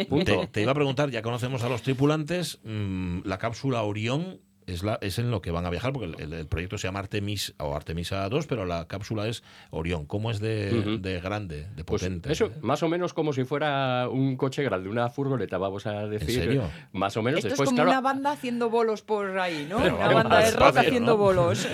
Punto. 0.09 0.41
Te, 0.41 0.47
te 0.47 0.61
iba 0.61 0.71
a 0.71 0.75
preguntar, 0.75 1.09
ya 1.09 1.21
conocemos 1.21 1.63
a 1.63 1.69
los 1.69 1.81
tripulantes, 1.81 2.59
mm, 2.63 3.19
la 3.25 3.37
cápsula 3.37 3.83
Orión 3.83 4.39
es, 4.67 4.83
la, 4.83 4.97
es 5.01 5.19
en 5.19 5.31
lo 5.31 5.41
que 5.41 5.51
van 5.51 5.65
a 5.65 5.69
viajar, 5.69 5.93
porque 5.93 6.23
el, 6.23 6.33
el- 6.33 6.47
proyecto 6.47 6.77
se 6.77 6.87
llama 6.87 6.99
Artemis 6.99 7.53
o 7.59 7.75
Artemisa 7.75 8.27
2, 8.29 8.47
pero 8.47 8.65
la 8.65 8.87
cápsula 8.87 9.27
es 9.27 9.43
Orión. 9.71 10.05
¿Cómo 10.05 10.31
es 10.31 10.39
de, 10.39 10.97
de 10.99 11.19
grande, 11.21 11.67
de 11.75 11.83
Pues 11.83 12.01
potente? 12.01 12.31
eso, 12.31 12.45
eh? 12.45 12.51
más 12.61 12.81
o 12.83 12.89
menos 12.89 13.13
como 13.13 13.33
si 13.33 13.43
fuera 13.43 14.07
un 14.09 14.37
coche 14.37 14.63
grande, 14.63 14.89
una 14.89 15.09
furgoneta, 15.09 15.57
vamos 15.57 15.85
a 15.85 16.07
decir. 16.07 16.41
serio? 16.43 16.63
Más 16.93 17.15
o 17.17 17.21
menos. 17.21 17.39
Esto 17.39 17.49
Después, 17.49 17.67
es 17.67 17.71
como 17.71 17.75
claro, 17.83 17.91
una 17.91 18.01
banda 18.01 18.31
haciendo 18.31 18.69
bolos 18.69 19.01
por 19.01 19.37
ahí, 19.39 19.67
¿no? 19.69 19.77
Pero 19.77 19.95
Una 19.97 20.13
banda 20.13 20.39
de 20.39 20.51
rock 20.51 20.77
haciendo 20.77 21.11
¿no? 21.13 21.17
bolos. 21.17 21.67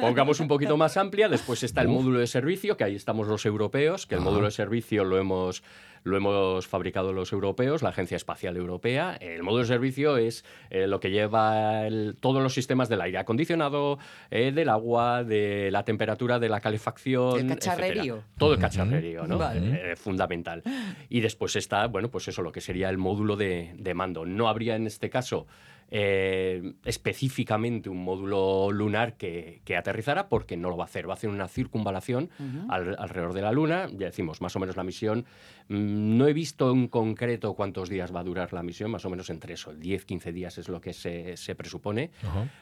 Pongamos 0.00 0.40
un 0.40 0.48
poquito 0.48 0.76
más 0.76 0.96
amplia, 0.96 1.28
después 1.28 1.62
está 1.62 1.82
el 1.82 1.88
Uf. 1.88 1.94
módulo 1.94 2.18
de 2.20 2.26
servicio, 2.26 2.76
que 2.76 2.84
ahí 2.84 2.94
estamos 2.94 3.26
los 3.28 3.44
europeos, 3.46 4.06
que 4.06 4.14
el 4.14 4.20
módulo 4.20 4.46
de 4.46 4.50
servicio 4.52 5.04
lo 5.04 5.18
hemos, 5.18 5.62
lo 6.08 6.16
hemos 6.16 6.66
fabricado 6.66 7.12
los 7.12 7.32
europeos, 7.32 7.82
la 7.82 7.90
Agencia 7.90 8.16
Espacial 8.16 8.56
Europea. 8.56 9.16
El 9.20 9.42
módulo 9.42 9.62
de 9.62 9.68
servicio 9.68 10.16
es 10.16 10.44
eh, 10.70 10.86
lo 10.86 11.00
que 11.00 11.10
lleva 11.10 11.82
todos 12.20 12.42
los 12.42 12.54
sistemas 12.54 12.88
del 12.88 13.00
aire 13.00 13.18
acondicionado, 13.18 13.98
eh, 14.30 14.50
del 14.52 14.68
agua, 14.68 15.22
de 15.24 15.70
la 15.70 15.84
temperatura, 15.84 16.38
de 16.38 16.48
la 16.48 16.60
calefacción. 16.60 17.38
El 17.38 17.46
cacharrerío. 17.48 18.22
Todo 18.38 18.54
el 18.54 18.58
cacharrerío, 18.58 19.26
¿no? 19.26 19.38
Eh, 19.52 19.94
fundamental. 19.96 20.62
Y 21.08 21.20
después 21.20 21.54
está, 21.56 21.86
bueno, 21.86 22.10
pues 22.10 22.26
eso, 22.28 22.42
lo 22.42 22.52
que 22.52 22.60
sería 22.60 22.88
el 22.88 22.98
módulo 22.98 23.36
de, 23.36 23.74
de 23.76 23.94
mando. 23.94 24.24
No 24.24 24.48
habría 24.48 24.76
en 24.76 24.86
este 24.86 25.10
caso 25.10 25.46
eh, 25.90 26.74
específicamente 26.84 27.88
un 27.88 28.04
módulo 28.04 28.70
lunar 28.70 29.16
que, 29.16 29.62
aterrizara, 29.76 30.28
porque 30.28 30.56
no 30.56 30.68
lo 30.68 30.76
va 30.76 30.84
a 30.84 30.86
hacer. 30.86 31.08
Va 31.08 31.14
a 31.14 31.16
hacer 31.16 31.30
una 31.30 31.48
circunvalación 31.48 32.30
alrededor 32.68 33.32
de 33.32 33.42
la 33.42 33.52
Luna. 33.52 33.88
Ya 33.92 34.06
decimos, 34.06 34.42
más 34.42 34.54
o 34.56 34.60
menos 34.60 34.76
la 34.76 34.84
misión. 34.84 35.24
Mm, 35.68 35.97
no 35.98 36.26
he 36.26 36.32
visto 36.32 36.70
en 36.70 36.88
concreto 36.88 37.54
cuántos 37.54 37.88
días 37.88 38.14
va 38.14 38.20
a 38.20 38.24
durar 38.24 38.52
la 38.52 38.62
misión, 38.62 38.90
más 38.90 39.04
o 39.04 39.10
menos 39.10 39.30
entre 39.30 39.54
eso, 39.54 39.74
10, 39.74 40.04
15 40.04 40.32
días 40.32 40.58
es 40.58 40.68
lo 40.68 40.80
que 40.80 40.92
se, 40.92 41.54
presupone 41.54 42.10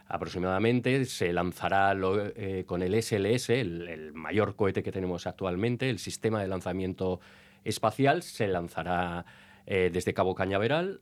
aproximadamente. 0.08 1.04
Se 1.04 1.32
lanzará 1.32 1.94
eh, 2.36 2.64
con 2.66 2.82
el 2.82 3.00
SLS, 3.02 3.50
el 3.50 4.12
mayor 4.14 4.56
cohete 4.56 4.82
que 4.82 4.92
tenemos 4.92 5.26
actualmente, 5.26 5.90
el 5.90 5.98
sistema 5.98 6.40
de 6.40 6.48
lanzamiento 6.48 7.20
espacial, 7.64 8.22
se 8.22 8.48
lanzará 8.48 9.24
eh, 9.66 9.90
desde 9.92 10.14
Cabo 10.14 10.34
Cañaveral 10.34 11.00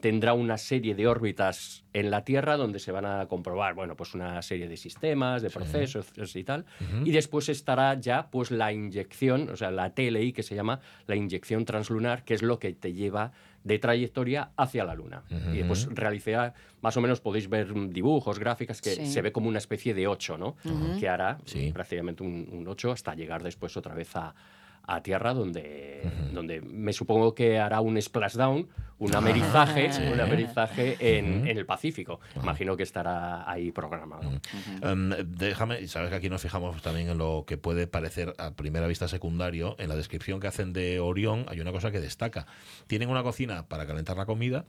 tendrá 0.00 0.32
una 0.32 0.58
serie 0.58 0.94
de 0.94 1.08
órbitas 1.08 1.84
en 1.92 2.10
la 2.10 2.24
Tierra 2.24 2.56
donde 2.56 2.78
se 2.78 2.92
van 2.92 3.04
a 3.04 3.26
comprobar, 3.26 3.74
bueno, 3.74 3.96
pues 3.96 4.14
una 4.14 4.40
serie 4.42 4.68
de 4.68 4.76
sistemas, 4.76 5.42
de 5.42 5.50
procesos 5.50 6.36
y 6.36 6.44
tal. 6.44 6.64
Y 7.04 7.10
después 7.10 7.48
estará 7.48 7.98
ya 7.98 8.30
pues 8.30 8.50
la 8.50 8.72
inyección, 8.72 9.48
o 9.50 9.56
sea, 9.56 9.70
la 9.70 9.94
TLI 9.94 10.32
que 10.32 10.42
se 10.42 10.54
llama 10.54 10.80
la 11.06 11.16
inyección 11.16 11.64
translunar, 11.64 12.24
que 12.24 12.34
es 12.34 12.42
lo 12.42 12.58
que 12.58 12.72
te 12.74 12.92
lleva 12.92 13.32
de 13.64 13.80
trayectoria 13.80 14.50
hacia 14.56 14.84
la 14.84 14.94
Luna. 14.94 15.24
Y 15.52 15.56
después 15.56 15.88
realizará, 15.90 16.54
más 16.82 16.96
o 16.96 17.00
menos 17.00 17.20
podéis 17.20 17.48
ver 17.48 17.72
dibujos, 17.90 18.38
gráficas, 18.38 18.80
que 18.80 19.06
se 19.06 19.22
ve 19.22 19.32
como 19.32 19.48
una 19.48 19.58
especie 19.58 19.94
de 19.94 20.06
8, 20.06 20.38
¿no? 20.38 20.56
Que 21.00 21.08
hará 21.08 21.38
prácticamente 21.72 22.22
un, 22.22 22.48
un 22.52 22.68
8 22.68 22.92
hasta 22.92 23.14
llegar 23.14 23.42
después 23.42 23.76
otra 23.76 23.94
vez 23.94 24.14
a, 24.14 24.34
a 24.86 25.02
tierra 25.02 25.34
donde, 25.34 26.02
donde 26.32 26.60
me 26.60 26.92
supongo 26.92 27.34
que 27.34 27.58
hará 27.58 27.80
un 27.80 28.00
splashdown, 28.00 28.68
un 28.98 29.14
ah, 29.14 29.18
amerizaje, 29.18 29.90
un 30.12 30.20
amerizaje 30.20 30.96
en, 31.18 31.46
en, 31.46 31.58
el 31.58 31.66
Pacífico. 31.66 32.20
Imagino 32.36 32.76
que 32.76 32.82
estará 32.82 33.48
ahí 33.50 33.72
programado. 33.72 34.40
Em, 34.82 35.10
déjame, 35.26 35.86
sabes 35.88 36.10
que 36.10 36.16
aquí 36.16 36.30
nos 36.30 36.40
fijamos 36.40 36.80
también 36.82 37.08
en 37.08 37.18
lo 37.18 37.44
que 37.46 37.58
puede 37.58 37.86
parecer 37.86 38.32
a 38.38 38.52
primera 38.52 38.86
vista 38.86 39.08
secundario. 39.08 39.76
En 39.78 39.88
la 39.88 39.96
descripción 39.96 40.40
que 40.40 40.46
hacen 40.46 40.72
de 40.72 41.00
Orión 41.00 41.46
hay 41.48 41.60
una 41.60 41.72
cosa 41.72 41.90
que 41.90 42.00
destaca. 42.00 42.46
Tienen 42.86 43.10
una 43.10 43.22
cocina 43.22 43.66
para 43.68 43.86
calentar 43.86 44.16
la 44.16 44.24
comida 44.24 44.66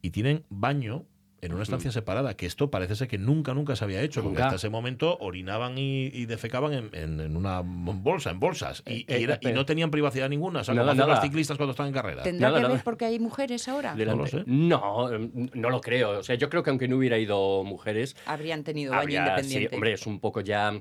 y 0.00 0.10
tienen 0.10 0.44
baño 0.48 1.04
en 1.42 1.52
una 1.52 1.62
estancia 1.62 1.92
separada, 1.92 2.34
que 2.34 2.46
esto 2.46 2.70
parece 2.70 2.96
ser 2.96 3.08
que 3.08 3.18
nunca, 3.18 3.52
nunca 3.54 3.76
se 3.76 3.84
había 3.84 4.00
hecho, 4.00 4.22
porque 4.22 4.42
hasta 4.42 4.56
ese 4.56 4.70
momento 4.70 5.18
orinaban 5.20 5.76
y, 5.76 6.26
defecaban 6.26 6.90
en, 6.92 7.36
una 7.36 7.62
bolsa, 7.64 8.30
en 8.30 8.40
bolsas, 8.40 8.82
y, 8.86 9.00
eh, 9.08 9.38
eh, 9.40 9.52
no 9.52 9.66
tenían 9.66 9.90
privacidad 9.90 10.28
ninguna, 10.28 10.62
o 10.66 10.74
los 10.74 11.20
ciclistas 11.20 11.56
cuando 11.56 11.72
están 11.72 11.88
en 11.88 11.92
carrera. 11.92 12.22
¿Tendrá 12.22 12.52
que 12.54 12.66
ver 12.66 12.82
porque 12.82 13.04
hay 13.04 13.18
mujeres 13.18 13.68
ahora? 13.68 13.94
No 13.94 14.16
lo 14.16 14.26
sé. 14.26 14.44
No, 14.46 15.10
no 15.10 15.70
lo 15.70 15.80
creo. 15.80 16.18
O 16.18 16.22
sea, 16.22 16.36
yo 16.36 16.48
creo 16.48 16.62
que 16.62 16.70
aunque 16.70 16.88
no 16.88 16.96
hubiera 16.96 17.18
ido 17.18 17.64
mujeres... 17.64 18.16
Habrían 18.26 18.64
tenido 18.64 18.92
baño 18.92 19.18
independiente. 19.18 19.74
hombre, 19.74 19.92
es 19.92 20.06
un 20.06 20.20
poco 20.20 20.40
ya 20.40 20.72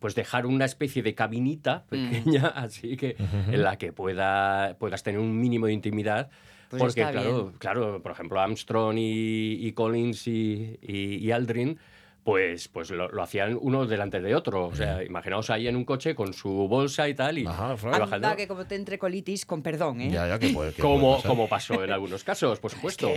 pues 0.00 0.14
dejar 0.14 0.44
una 0.44 0.64
especie 0.66 1.02
de 1.02 1.14
cabinita 1.14 1.84
mm. 1.86 1.88
pequeña, 1.88 2.46
así 2.54 2.96
que 2.96 3.16
en 3.18 3.62
la 3.62 3.78
que 3.78 3.92
pueda, 3.92 4.76
puedas 4.78 5.02
tener 5.02 5.20
un 5.20 5.40
mínimo 5.40 5.66
de 5.66 5.72
intimidad 5.72 6.30
pues 6.78 6.94
Porque, 6.94 7.10
claro, 7.10 7.52
claro, 7.58 8.02
por 8.02 8.12
ejemplo, 8.12 8.40
Armstrong 8.40 8.96
y, 8.98 9.72
Collins 9.72 10.26
y, 10.26 11.30
Aldrin 11.32 11.78
pues, 12.24 12.68
pues 12.68 12.90
lo, 12.90 13.22
hacían 13.22 13.58
uno 13.60 13.86
delante 13.86 14.20
de 14.20 14.34
otro. 14.34 14.66
O 14.66 14.74
sea, 14.74 15.04
imaginaos 15.04 15.50
ahí 15.50 15.68
en 15.68 15.76
un 15.76 15.84
coche 15.84 16.14
con 16.14 16.32
su 16.32 16.50
bolsa 16.68 17.06
y 17.06 17.14
tal. 17.14 17.38
Y 17.38 17.46
Ajá, 17.46 17.76
que 18.36 18.48
como 18.48 18.66
te 18.66 18.74
entre 18.76 18.98
colitis, 18.98 19.44
con 19.44 19.62
perdón, 19.62 20.00
¿eh? 20.00 20.10
Ya, 20.10 20.26
ya, 20.26 20.38
que 20.38 20.48
puede, 20.48 20.72
como, 20.72 21.22
como 21.22 21.46
pasó 21.48 21.84
en 21.84 21.92
algunos 21.92 22.24
casos, 22.24 22.58
por 22.60 22.70
supuesto. 22.72 23.10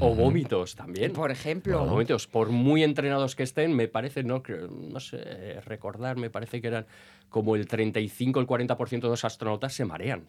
O 0.00 0.14
vómitos 0.14 0.74
también. 0.74 1.12
Por 1.12 1.30
ejemplo. 1.30 1.84
vómitos, 1.84 2.26
por 2.26 2.48
muy 2.48 2.82
entrenados 2.82 3.36
que 3.36 3.42
estén, 3.42 3.74
me 3.74 3.88
parece, 3.88 4.24
no, 4.24 4.42
no 4.70 5.00
sé, 5.00 5.60
recordar, 5.66 6.16
me 6.16 6.30
parece 6.30 6.62
que 6.62 6.68
eran 6.68 6.86
como 7.28 7.56
el 7.56 7.66
35, 7.66 8.40
el 8.40 8.46
40% 8.46 9.00
de 9.00 9.08
los 9.08 9.24
astronautas 9.24 9.74
se 9.74 9.84
marean. 9.84 10.24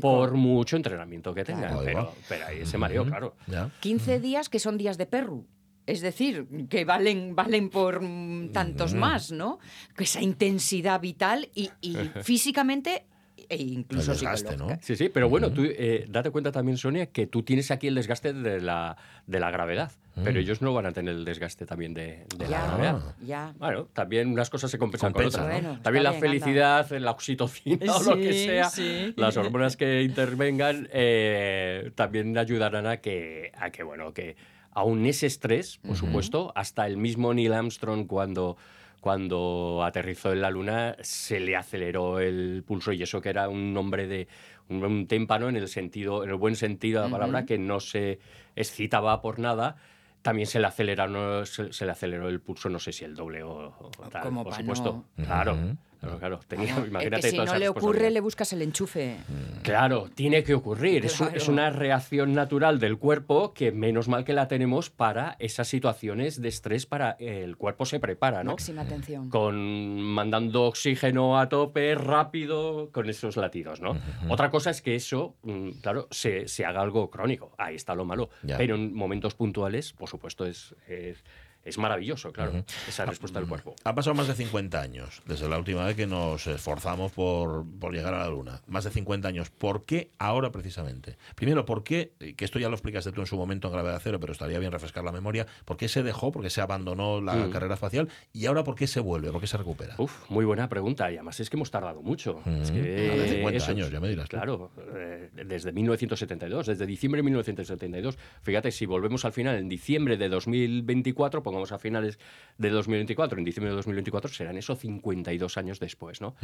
Por 0.00 0.32
mucho 0.32 0.76
entrenamiento 0.76 1.34
que 1.34 1.44
tengan. 1.44 1.78
Pero, 1.84 2.14
pero, 2.28 2.46
ahí 2.46 2.64
se 2.64 2.78
mareó, 2.78 3.04
claro. 3.04 3.34
15 3.80 4.20
días 4.20 4.48
que 4.48 4.58
son 4.58 4.78
días 4.78 4.96
de 4.96 5.04
perro. 5.04 5.44
Es 5.88 6.02
decir, 6.02 6.46
que 6.68 6.84
valen, 6.84 7.34
valen 7.34 7.70
por 7.70 8.02
tantos 8.52 8.92
más, 8.92 9.32
¿no? 9.32 9.58
Que 9.96 10.04
esa 10.04 10.20
intensidad 10.20 11.00
vital 11.00 11.48
y, 11.54 11.70
físicamente 12.22 13.06
e 13.48 13.56
incluso 13.56 14.12
desgaste, 14.12 14.58
¿no? 14.58 14.68
Sí, 14.82 14.96
sí, 14.96 15.08
pero 15.08 15.30
bueno, 15.30 15.50
tú 15.50 15.62
eh, 15.64 16.04
date 16.06 16.30
cuenta 16.30 16.52
también, 16.52 16.76
Sonia, 16.76 17.06
que 17.06 17.26
tú 17.26 17.42
tienes 17.42 17.70
aquí 17.70 17.86
el 17.86 17.94
desgaste 17.94 18.34
de 18.34 18.60
la, 18.60 18.98
de 19.26 19.40
la 19.40 19.50
gravedad, 19.50 19.92
pero 20.16 20.34
mm. 20.34 20.42
ellos 20.42 20.60
no 20.60 20.74
van 20.74 20.84
a 20.84 20.92
tener 20.92 21.14
el 21.14 21.24
desgaste 21.24 21.64
también 21.64 21.94
de, 21.94 22.26
la 22.36 22.66
gravedad. 22.66 23.14
Ya. 23.22 23.54
Bueno, 23.56 23.86
también 23.94 24.30
unas 24.30 24.50
cosas 24.50 24.70
se 24.70 24.76
compensan 24.76 25.14
con 25.14 25.24
otras. 25.24 25.80
también 25.80 26.04
la 26.04 26.12
felicidad, 26.12 26.90
la 26.90 27.12
oxitocina 27.12 27.96
o 27.96 28.02
lo 28.02 28.16
que 28.16 28.34
sea, 28.34 28.70
las 29.16 29.38
hormonas 29.38 29.78
que 29.78 30.02
intervengan, 30.02 30.86
eh, 30.92 31.92
también 31.94 32.36
ayudarán 32.36 32.86
a 32.86 32.98
que, 32.98 33.52
a 33.56 33.70
que 33.70 33.82
bueno, 33.82 34.12
que 34.12 34.36
aún 34.72 35.06
ese 35.06 35.26
estrés, 35.26 35.78
por 35.78 35.96
supuesto, 35.96 36.52
hasta 36.54 36.86
el 36.86 36.96
mismo 36.96 37.34
Neil 37.34 37.52
Armstrong 37.52 38.06
cuando, 38.06 38.56
cuando 39.00 39.82
aterrizó 39.84 40.32
en 40.32 40.40
la 40.40 40.50
Luna 40.50 40.96
se 41.00 41.40
le 41.40 41.56
aceleró 41.56 42.20
el 42.20 42.62
pulso 42.66 42.92
y 42.92 43.02
eso 43.02 43.20
que 43.20 43.30
era 43.30 43.48
un 43.48 43.72
nombre 43.72 44.06
de 44.06 44.28
un, 44.68 45.06
témpano 45.06 45.48
en 45.48 45.56
el 45.56 45.68
sentido, 45.68 46.24
en 46.24 46.30
el 46.30 46.36
buen 46.36 46.56
sentido 46.56 47.02
de 47.02 47.08
la 47.08 47.12
palabra, 47.12 47.46
que 47.46 47.58
no 47.58 47.80
se 47.80 48.20
excitaba 48.54 49.20
por 49.20 49.38
nada. 49.38 49.76
También 50.22 50.46
se 50.46 50.58
le, 50.58 50.66
aceleraron, 50.66 51.46
se, 51.46 51.84
le 51.84 51.90
aceleró 51.90 52.28
el 52.28 52.40
pulso, 52.40 52.68
no 52.68 52.78
sé 52.78 52.92
si 52.92 53.04
el 53.04 53.14
doble 53.14 53.42
o, 53.42 53.72
tal, 54.10 54.32
por 54.32 54.52
supuesto. 54.52 55.04
Claro. 55.16 55.56
Claro, 56.00 56.18
claro. 56.18 56.40
imagínate 56.86 57.30
si 57.30 57.36
no 57.36 57.56
le 57.56 57.68
ocurre, 57.68 58.10
le 58.10 58.20
buscas 58.20 58.52
el 58.52 58.62
enchufe. 58.62 59.16
Mm. 59.28 59.62
Claro, 59.62 60.08
tiene 60.14 60.44
que 60.44 60.54
ocurrir. 60.54 61.06
Es, 61.06 61.48
una 61.48 61.70
reacción 61.70 62.34
natural 62.34 62.78
del 62.78 62.98
cuerpo 62.98 63.52
que 63.54 63.72
menos 63.72 64.08
mal 64.08 64.24
que 64.24 64.32
la 64.32 64.48
tenemos 64.48 64.90
para 64.90 65.36
esas 65.38 65.68
situaciones 65.68 66.40
de 66.40 66.48
estrés 66.48 66.86
para 66.86 67.12
el 67.12 67.56
cuerpo 67.56 67.84
se 67.84 68.00
prepara, 68.00 68.44
¿no? 68.44 68.52
Máxima 68.52 68.82
atención. 68.82 69.30
Con 69.30 70.00
mandando 70.00 70.64
oxígeno 70.64 71.38
a 71.38 71.48
tope 71.48 71.94
rápido 71.94 72.90
con 72.92 73.08
esos 73.08 73.36
latidos, 73.36 73.80
¿no? 73.80 73.96
Otra 74.28 74.50
cosa 74.50 74.70
es 74.70 74.82
que 74.82 74.94
eso, 74.94 75.36
mm, 75.42 75.70
claro, 75.80 76.08
se, 76.10 76.46
haga 76.64 76.80
algo 76.80 77.10
crónico. 77.10 77.52
Ahí 77.58 77.74
está 77.74 77.94
lo 77.94 78.04
malo. 78.04 78.30
Pero 78.56 78.74
en 78.74 78.94
momentos 78.94 79.34
puntuales, 79.34 79.92
por 79.92 80.08
supuesto, 80.08 80.44
es 80.44 80.74
es 80.86 81.24
maravilloso, 81.76 82.32
claro, 82.32 82.64
esa 82.86 83.04
respuesta 83.04 83.40
del 83.40 83.48
cuerpo. 83.48 83.74
Ha 83.84 83.94
pasado 83.94 84.14
más 84.14 84.28
de 84.28 84.34
50 84.34 84.80
años 84.80 85.22
desde 85.26 85.48
la 85.48 85.58
última 85.58 85.84
vez 85.84 85.96
que 85.96 86.06
nos 86.06 86.46
esforzamos 86.46 87.12
por, 87.12 87.66
por, 87.78 87.92
llegar 87.92 88.14
a 88.14 88.20
la 88.20 88.30
Luna. 88.30 88.62
Más 88.66 88.84
de 88.84 88.90
50 88.90 89.28
años. 89.28 89.50
¿Por 89.50 89.84
qué 89.84 90.12
ahora 90.18 90.50
precisamente? 90.52 91.18
Primero, 91.34 91.64
¿por 91.64 91.82
qué? 91.84 92.12
Que 92.36 92.44
esto 92.44 92.58
ya 92.58 92.68
lo 92.68 92.74
explicaste 92.74 93.12
tú 93.12 93.20
en 93.20 93.26
su 93.26 93.36
momento 93.36 93.68
en 93.68 93.74
Gravedad 93.74 94.00
Cero, 94.02 94.18
pero 94.20 94.32
estaría 94.32 94.58
bien 94.58 94.72
refrescar 94.72 95.04
la 95.04 95.12
memoria. 95.12 95.46
¿Por 95.64 95.76
qué 95.76 95.88
se 95.88 96.02
dejó? 96.02 96.32
¿Por 96.32 96.42
qué 96.42 96.50
se 96.50 96.60
abandonó 96.60 97.20
la 97.20 97.34
mm. 97.34 97.50
carrera 97.50 97.74
espacial? 97.74 98.08
¿Y 98.32 98.46
ahora 98.46 98.64
por 98.64 98.74
qué 98.74 98.86
se 98.86 99.00
vuelve? 99.00 99.30
¿Por 99.30 99.40
qué 99.40 99.46
se 99.46 99.56
recupera? 99.56 99.94
Uf, 99.98 100.30
muy 100.30 100.44
buena 100.44 100.68
pregunta. 100.68 101.10
Y 101.10 101.16
además 101.16 101.40
es 101.40 101.50
que 101.50 101.56
hemos 101.56 101.70
tardado 101.70 102.02
mucho. 102.02 102.40
Es 102.62 102.70
que, 102.70 103.26
50 103.36 103.70
años, 103.70 103.90
ya 103.90 104.00
me 104.00 104.08
dirás. 104.08 104.28
Claro, 104.28 104.70
eh, 104.94 105.30
desde 105.32 105.72
1972, 105.72 106.66
desde 106.66 106.86
diciembre 106.86 107.18
de 107.18 107.24
1972. 107.24 108.18
Fíjate, 108.42 108.70
si 108.70 108.86
volvemos 108.86 109.24
al 109.24 109.32
final, 109.32 109.56
en 109.56 109.68
diciembre 109.68 110.16
de 110.16 110.28
2024, 110.28 111.42
pongamos 111.42 111.57
a 111.72 111.78
finales 111.78 112.18
de 112.56 112.70
2024, 112.70 113.38
en 113.38 113.44
diciembre 113.44 113.70
de 113.70 113.76
2024, 113.76 114.30
serán 114.30 114.56
eso 114.56 114.74
52 114.76 115.56
años 115.58 115.80
después, 115.80 116.20
¿no? 116.20 116.34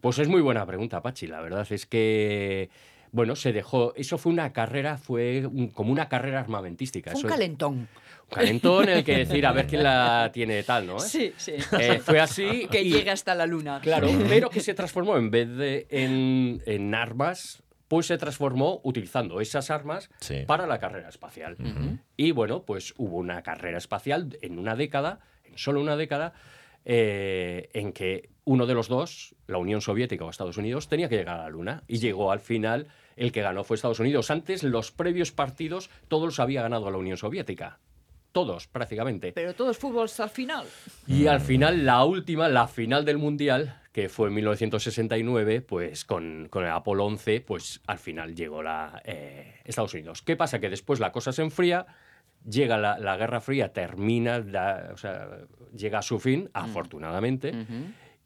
Pues 0.00 0.18
es 0.18 0.28
muy 0.28 0.40
buena 0.40 0.66
pregunta, 0.66 1.02
Pachi. 1.02 1.26
La 1.26 1.40
verdad 1.40 1.66
es 1.70 1.86
que 1.86 2.70
bueno, 3.14 3.36
se 3.36 3.52
dejó. 3.52 3.94
Eso 3.94 4.18
fue 4.18 4.32
una 4.32 4.52
carrera, 4.52 4.98
fue 4.98 5.48
como 5.72 5.92
una 5.92 6.08
carrera 6.08 6.40
armamentística. 6.40 7.12
un 7.14 7.22
calentón. 7.22 7.74
Un 7.76 7.88
calentón 8.28 8.88
en 8.88 8.98
el 8.98 9.04
que 9.04 9.18
decir 9.18 9.46
a 9.46 9.52
ver 9.52 9.68
quién 9.68 9.84
la 9.84 10.30
tiene 10.32 10.64
tal, 10.64 10.88
¿no? 10.88 10.98
Sí, 10.98 11.32
sí. 11.36 11.52
Eh, 11.78 12.00
fue 12.02 12.18
así. 12.18 12.66
que 12.68 12.82
llegue 12.82 13.12
hasta 13.12 13.36
la 13.36 13.46
luna. 13.46 13.78
Claro, 13.80 14.08
pero 14.28 14.50
que 14.50 14.58
se 14.58 14.74
transformó 14.74 15.16
en 15.16 15.30
vez 15.30 15.48
de 15.48 15.86
en, 15.90 16.60
en 16.66 16.92
armas 16.92 17.62
pues 17.88 18.06
se 18.06 18.18
transformó 18.18 18.80
utilizando 18.84 19.40
esas 19.40 19.70
armas 19.70 20.10
para 20.46 20.66
la 20.66 20.78
carrera 20.78 21.08
espacial. 21.08 21.56
Y 22.16 22.32
bueno, 22.32 22.62
pues 22.64 22.94
hubo 22.96 23.16
una 23.16 23.42
carrera 23.42 23.78
espacial 23.78 24.36
en 24.42 24.58
una 24.58 24.76
década, 24.76 25.20
en 25.44 25.58
solo 25.58 25.80
una 25.80 25.96
década, 25.96 26.32
eh, 26.84 27.70
en 27.72 27.92
que 27.92 28.30
uno 28.44 28.66
de 28.66 28.74
los 28.74 28.88
dos, 28.88 29.34
la 29.46 29.58
Unión 29.58 29.80
Soviética 29.80 30.24
o 30.24 30.30
Estados 30.30 30.58
Unidos, 30.58 30.88
tenía 30.88 31.08
que 31.08 31.16
llegar 31.16 31.40
a 31.40 31.44
la 31.44 31.48
Luna. 31.48 31.82
Y 31.88 31.98
llegó 31.98 32.30
al 32.30 32.40
final 32.40 32.88
el 33.16 33.32
que 33.32 33.42
ganó 33.42 33.64
fue 33.64 33.76
Estados 33.76 34.00
Unidos. 34.00 34.30
Antes, 34.30 34.62
los 34.62 34.90
previos 34.90 35.32
partidos, 35.32 35.90
todos 36.08 36.24
los 36.24 36.40
había 36.40 36.62
ganado 36.62 36.90
la 36.90 36.98
Unión 36.98 37.16
Soviética. 37.16 37.78
Todos, 38.34 38.66
prácticamente. 38.66 39.32
Pero 39.32 39.54
todo 39.54 39.70
es 39.70 39.78
fútbol 39.78 40.08
el 40.18 40.28
final. 40.28 40.66
Y 41.06 41.28
al 41.28 41.40
final, 41.40 41.86
la 41.86 42.04
última, 42.04 42.48
la 42.48 42.66
final 42.66 43.04
del 43.04 43.16
Mundial, 43.16 43.80
que 43.92 44.08
fue 44.08 44.26
en 44.26 44.34
1969, 44.34 45.60
pues 45.62 46.04
con, 46.04 46.48
con 46.50 46.64
el 46.64 46.70
Apolo 46.70 47.06
11, 47.06 47.40
pues 47.42 47.80
al 47.86 47.98
final 48.00 48.34
llegó 48.34 48.60
la, 48.60 49.00
eh, 49.04 49.54
Estados 49.64 49.94
Unidos. 49.94 50.20
¿Qué 50.22 50.34
pasa? 50.34 50.58
Que 50.58 50.68
después 50.68 50.98
la 50.98 51.12
cosa 51.12 51.32
se 51.32 51.42
enfría, 51.42 51.86
llega 52.44 52.76
la, 52.76 52.98
la 52.98 53.16
Guerra 53.16 53.40
Fría, 53.40 53.72
termina, 53.72 54.40
la- 54.40 54.90
o 54.92 54.96
sea, 54.96 55.28
llega 55.72 56.00
a 56.00 56.02
su 56.02 56.18
fin, 56.18 56.50
afortunadamente. 56.52 57.52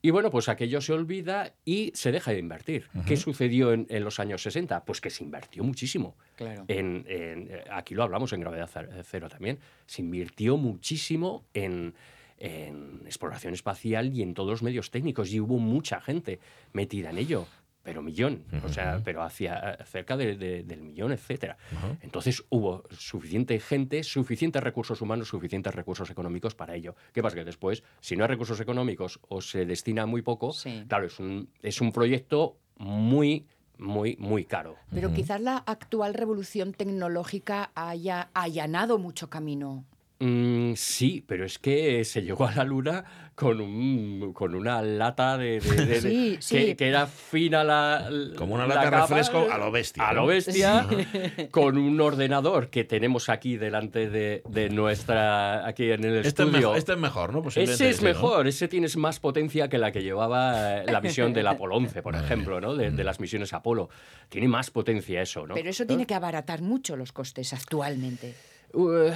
Y 0.01 0.11
bueno, 0.11 0.31
pues 0.31 0.49
aquello 0.49 0.81
se 0.81 0.93
olvida 0.95 1.53
y 1.67 1.91
se 1.95 2.13
deja 2.13 2.31
de 2.31 2.39
invertir. 2.39 2.89
¿Qué 3.07 3.17
sucedió 3.19 3.73
en, 3.73 3.87
en 3.91 4.05
los 4.05 4.21
años 4.21 4.43
60? 4.43 4.85
Pues 4.87 5.01
que 5.03 5.11
se 5.11 5.23
invirtió 5.25 5.63
muchísimo. 5.65 6.17
Claro. 6.39 6.65
En, 6.69 7.05
en- 7.09 7.49
eh, 7.51 7.65
aquí 7.71 7.95
lo 7.95 8.05
hablamos 8.05 8.33
en 8.33 8.41
Gravedad 8.41 8.71
Cer- 8.73 9.03
Cero 9.05 9.29
también. 9.29 9.59
Se 9.87 10.01
invirtió 10.03 10.57
muchísimo 10.57 11.45
en, 11.53 11.95
en 12.39 13.03
exploración 13.05 13.53
espacial 13.55 14.15
y 14.15 14.23
en 14.23 14.35
todos 14.35 14.51
los 14.51 14.63
medios 14.63 14.91
técnicos. 14.93 15.33
Y 15.33 15.41
hubo 15.41 15.59
mucha 15.59 16.01
gente 16.01 16.39
metida 16.73 17.11
en 17.11 17.19
ello. 17.19 17.47
Pero 17.83 18.03
millón, 18.03 18.45
o 18.65 18.69
sea, 18.69 19.01
pero 19.03 19.23
hacia 19.23 19.71
eh, 19.81 19.85
cerca 19.87 20.15
de- 20.17 20.37
de- 20.37 20.63
del 20.63 20.83
millón, 20.83 21.11
etcétera. 21.11 21.57
Entonces 22.03 22.45
hubo 22.51 22.85
suficiente 22.91 23.59
gente, 23.61 24.03
suficientes 24.05 24.63
recursos 24.63 25.01
humanos, 25.01 25.29
suficientes 25.29 25.75
recursos 25.75 26.11
económicos 26.11 26.55
para 26.55 26.75
ello. 26.75 26.95
¿Qué 27.15 27.23
pasa? 27.23 27.37
Que 27.37 27.45
después, 27.47 27.83
si 28.01 28.15
no 28.15 28.25
hay 28.25 28.29
recursos 28.29 28.61
económicos 28.61 29.19
o 29.29 29.41
se 29.41 29.65
destina 29.65 30.05
muy 30.05 30.21
poco, 30.21 30.53
Sí. 30.53 30.85
claro, 30.87 31.07
es 31.07 31.19
un, 31.19 31.49
es 31.63 31.81
un 31.81 31.91
proyecto 31.91 32.59
muy, 32.77 33.47
muy, 33.79 34.17
muy 34.19 34.45
caro. 34.45 34.77
Pero 34.91 35.13
quizás 35.13 35.41
la 35.41 35.57
actual 35.57 36.15
revolución 36.15 36.73
tecnológica 36.73 37.71
haya 37.75 38.31
allanado 38.35 38.99
mucho 38.99 39.31
camino. 39.31 39.85
Mm, 40.21 40.73
sí, 40.75 41.25
pero 41.27 41.45
es 41.45 41.59
que 41.61 42.05
se 42.05 42.23
llegó 42.23 42.47
a 42.49 42.53
la 42.53 42.65
luna 42.65 43.05
con, 43.37 43.61
un, 43.61 44.33
con 44.33 44.57
una 44.57 44.83
lata 44.83 45.39
de, 45.39 45.61
de- 45.61 45.87
de- 45.87 46.01
de- 46.01 46.37
Sí, 46.43 46.75
que, 46.75 46.89
era 46.89 47.07
fina 47.07 47.63
la 47.63 48.11
Como 48.37 48.55
una 48.57 48.67
la 48.67 48.75
lata 48.75 48.87
de 48.87 48.91
capa, 48.91 49.07
refresco 49.07 49.47
a 49.49 49.59
lo 49.59 49.71
bestia, 49.71 50.09
a 50.09 50.13
lo 50.13 50.27
bestia 50.27 50.89
con 51.53 51.79
un 51.79 52.01
ordenador 52.01 52.69
que 52.69 52.83
tenemos 52.83 53.29
aquí 53.29 53.57
delante 53.57 54.11
de, 54.11 54.43
de 54.49 54.71
nuestra 54.71 55.65
aquí 55.65 55.85
en 55.93 56.03
el 56.03 56.17
Este 56.17 56.21
es, 56.21 56.27
estudio 56.49 56.51
mejor, 56.53 56.77
este 56.79 56.93
es 56.95 56.99
mejor, 56.99 57.33
¿no? 57.33 57.49
Ese 57.49 57.63
es 57.91 57.97
sí, 57.99 58.03
¿no? 58.05 58.09
mejor, 58.09 58.49
ese 58.49 58.67
tienes 58.67 58.97
más 58.97 59.21
potencia 59.21 59.69
que 59.69 59.79
la 59.79 59.93
que 59.93 60.03
llevaba 60.03 60.83
la 60.83 61.01
misión 61.01 61.33
del 61.33 61.47
Apolo 61.47 61.77
11, 61.77 62.03
por 62.03 62.17
ejemplo, 62.17 62.61
¿no? 62.61 62.75
De, 62.75 62.91
de 62.91 63.05
las 63.05 63.21
misiones 63.21 63.53
Apolo. 63.53 63.89
Tiene 64.29 64.49
más 64.49 64.71
potencia 64.73 65.23
eso, 65.23 65.47
¿no? 65.47 65.55
Pero 65.55 65.71
eso 65.71 65.87
tiene 65.87 66.07
que 66.07 66.15
abaratar 66.15 66.61
mucho 66.61 66.97
los 66.97 67.13
costes 67.13 67.53
actualmente. 67.53 68.35
Uh, 68.75 69.11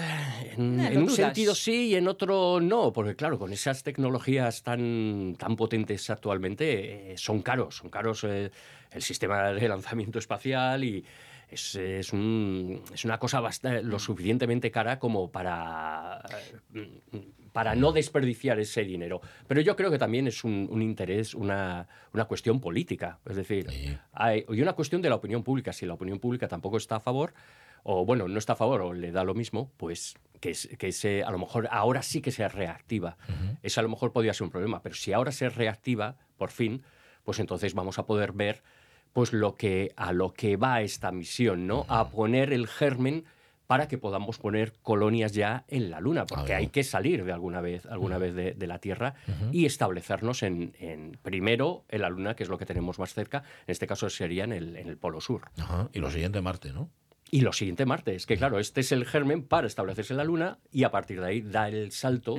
en, 0.57 0.81
Eh, 0.81 0.97
un 0.99 1.11
sentido 1.11 1.55
sí 1.55 1.89
y 1.89 1.95
en 1.97 2.09
otro 2.09 2.59
no, 2.61 2.93
porque 2.93 3.15
claro, 3.15 3.39
con 3.39 3.53
esas 3.53 3.83
tecnologías 3.83 4.63
tan, 4.63 5.37
tan 5.39 5.57
potentes 5.57 6.09
actualmente 6.09 7.13
eh, 7.13 7.19
son 7.19 7.43
caros, 7.43 7.77
son 7.77 7.91
caros 7.91 8.25
eh, 8.25 8.51
el 8.93 9.03
sistema 9.03 9.51
de 9.53 9.69
lanzamiento 9.69 10.19
espacial 10.19 10.85
y 10.85 11.05
es, 11.51 11.75
es, 11.75 12.13
un- 12.15 12.83
es 12.95 13.05
una 13.05 13.19
cosa 13.19 13.41
bastante, 13.41 13.83
lo 13.83 13.99
suficientemente 13.99 14.71
cara 14.71 14.99
como 14.99 15.31
para, 15.31 16.23
eh, 16.75 17.01
para 17.53 17.75
no 17.75 17.93
desperdiciar 17.93 18.59
ese 18.59 18.83
dinero. 18.85 19.21
Pero 19.47 19.61
yo 19.61 19.77
creo 19.77 19.91
que 19.91 19.99
también 19.99 20.27
es 20.27 20.43
un, 20.45 20.69
un 20.71 20.81
interés, 20.83 21.35
una, 21.35 21.87
una 22.13 22.25
cuestión 22.25 22.61
política, 22.61 23.19
es 23.29 23.37
decir, 23.37 23.71
Sí. 23.71 23.97
hay, 24.13 24.45
y 24.49 24.61
una 24.63 24.73
cuestión 24.73 25.03
de 25.03 25.09
la 25.11 25.17
opinión 25.17 25.43
pública. 25.43 25.73
Si 25.73 25.85
la 25.87 25.95
opinión 25.95 26.19
pública 26.19 26.49
tampoco 26.49 26.77
está 26.79 26.97
a 26.97 27.01
favor, 27.01 27.35
o 27.85 28.05
bueno, 28.07 28.29
no 28.29 28.39
está 28.39 28.55
a 28.55 28.57
favor 28.57 28.81
o 28.81 28.93
le 28.93 29.13
da 29.13 29.25
lo 29.25 29.35
mismo, 29.35 29.71
pues 29.77 30.15
que, 30.41 30.51
es- 30.51 30.69
que 30.79 30.93
se, 30.93 31.23
a 31.25 31.31
lo 31.31 31.39
mejor 31.39 31.69
ahora 31.71 32.03
sí 32.03 32.21
que 32.23 32.31
se 32.31 32.49
reactiva. 32.49 33.17
Eso 33.63 33.81
a 33.81 33.83
lo 33.83 33.89
mejor 33.89 34.13
podría 34.13 34.33
ser 34.35 34.45
un 34.45 34.51
problema, 34.51 34.81
pero 34.83 34.95
si 34.95 35.13
ahora 35.13 35.33
se 35.33 35.49
reactiva, 35.49 36.17
por 36.37 36.51
fin, 36.51 36.83
pues 37.25 37.39
entonces 37.39 37.75
vamos 37.75 37.99
a 37.99 38.07
poder 38.07 38.33
ver 38.33 38.63
pues 39.13 39.33
lo 39.35 39.57
que, 39.57 39.93
a 39.97 40.13
lo 40.13 40.33
que 40.33 40.57
va 40.57 40.81
esta 40.81 41.13
misión, 41.13 41.67
¿no? 41.67 41.85
A 41.89 42.09
poner 42.09 42.51
el 42.53 42.67
germen 42.67 43.25
para 43.73 43.88
que 43.88 43.97
podamos 43.99 44.38
poner 44.38 44.75
colonias 44.83 45.33
ya 45.33 45.64
en 45.69 45.91
la 45.91 45.99
Luna, 46.00 46.26
porque 46.26 46.52
hay 46.55 46.67
que 46.69 46.85
salir 46.85 47.25
de 47.25 47.33
alguna 47.33 47.61
vez, 47.61 47.87
alguna 47.87 48.19
vez 48.19 48.35
de, 48.35 48.52
de 48.52 48.67
la 48.67 48.79
Tierra 48.79 49.14
y 49.52 49.64
establecernos 49.67 50.43
en, 50.43 50.75
en- 50.79 51.19
primero 51.23 51.85
en 51.88 52.03
la 52.03 52.11
Luna, 52.11 52.35
que 52.37 52.42
es 52.42 52.49
lo 52.49 52.59
que 52.59 52.66
tenemos 52.66 52.99
más 52.99 53.14
cerca, 53.14 53.38
en 53.66 53.73
este 53.73 53.87
caso 53.87 54.11
sería 54.11 54.44
en 54.44 54.53
el, 54.53 54.77
en 54.77 54.88
el 54.88 54.97
Polo 54.99 55.20
Sur. 55.20 55.42
Ajá, 55.59 55.88
Y 55.94 56.01
lo 56.01 56.11
siguiente, 56.11 56.40
Marte, 56.42 56.73
¿no? 56.73 56.90
Y 57.35 57.40
lo 57.40 57.55
siguiente 57.55 57.87
Marte, 57.87 58.14
es 58.14 58.27
que 58.27 58.37
claro, 58.37 58.59
este 58.59 58.83
es 58.83 58.92
el 58.92 59.07
germen 59.07 59.42
para 59.42 59.66
establecerse 59.66 60.12
en 60.12 60.18
la 60.18 60.25
Luna 60.25 60.59
y 60.71 60.85
a 60.85 60.90
partir 60.90 61.18
de 61.18 61.27
ahí 61.27 61.40
da 61.40 61.66
el 61.66 61.90
salto. 61.90 62.37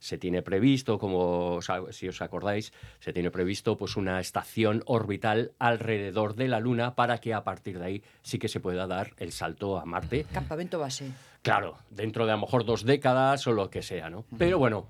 Se 0.00 0.18
tiene 0.18 0.42
previsto, 0.42 0.98
como 0.98 1.60
si 1.92 2.08
os 2.08 2.20
acordáis, 2.20 2.72
se 2.98 3.12
tiene 3.12 3.30
previsto 3.30 3.76
pues 3.76 3.96
una 3.96 4.18
estación 4.18 4.82
orbital 4.86 5.52
alrededor 5.60 6.34
de 6.34 6.48
la 6.48 6.58
Luna 6.58 6.96
para 6.96 7.18
que 7.18 7.34
a 7.34 7.44
partir 7.44 7.78
de 7.78 7.84
ahí 7.84 8.02
sí 8.22 8.40
que 8.40 8.48
se 8.48 8.58
pueda 8.58 8.88
dar 8.88 9.12
el 9.18 9.30
salto 9.30 9.78
a 9.78 9.84
Marte. 9.84 10.26
Campamento 10.32 10.80
base. 10.80 11.12
Claro, 11.42 11.78
dentro 11.90 12.26
de 12.26 12.32
a 12.32 12.34
lo 12.34 12.40
mejor 12.40 12.64
dos 12.64 12.84
décadas 12.84 13.46
o 13.46 13.52
lo 13.52 13.70
que 13.70 13.82
sea, 13.82 14.10
¿no? 14.10 14.24
Pero 14.38 14.58
bueno, 14.58 14.88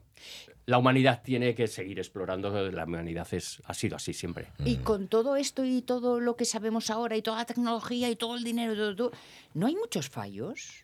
la 0.67 0.79
humanidad 0.79 1.23
tiene 1.23 1.55
que 1.55 1.67
seguir 1.67 1.99
explorando, 1.99 2.71
la 2.71 2.85
humanidad 2.85 3.27
es, 3.33 3.61
ha 3.65 3.75
sido 3.75 3.97
así 3.97 4.13
siempre. 4.13 4.49
Y 4.65 4.77
con 4.77 5.09
todo 5.09 5.37
esto 5.37 5.65
y 5.65 5.83
todo 5.83 6.21
lo 6.21 6.37
que 6.37 6.45
sabemos 6.45 6.91
ahora 6.91 7.17
y 7.17 7.23
toda 7.23 7.39
la 7.39 7.45
tecnología 7.47 8.11
y 8.11 8.17
todo 8.17 8.37
el 8.37 8.45
dinero, 8.45 8.75
y 8.75 8.77
todo, 8.77 8.97
todo, 8.97 9.13
¿no 9.55 9.67
hay 9.67 9.75
muchos 9.75 10.09
fallos? 10.09 10.82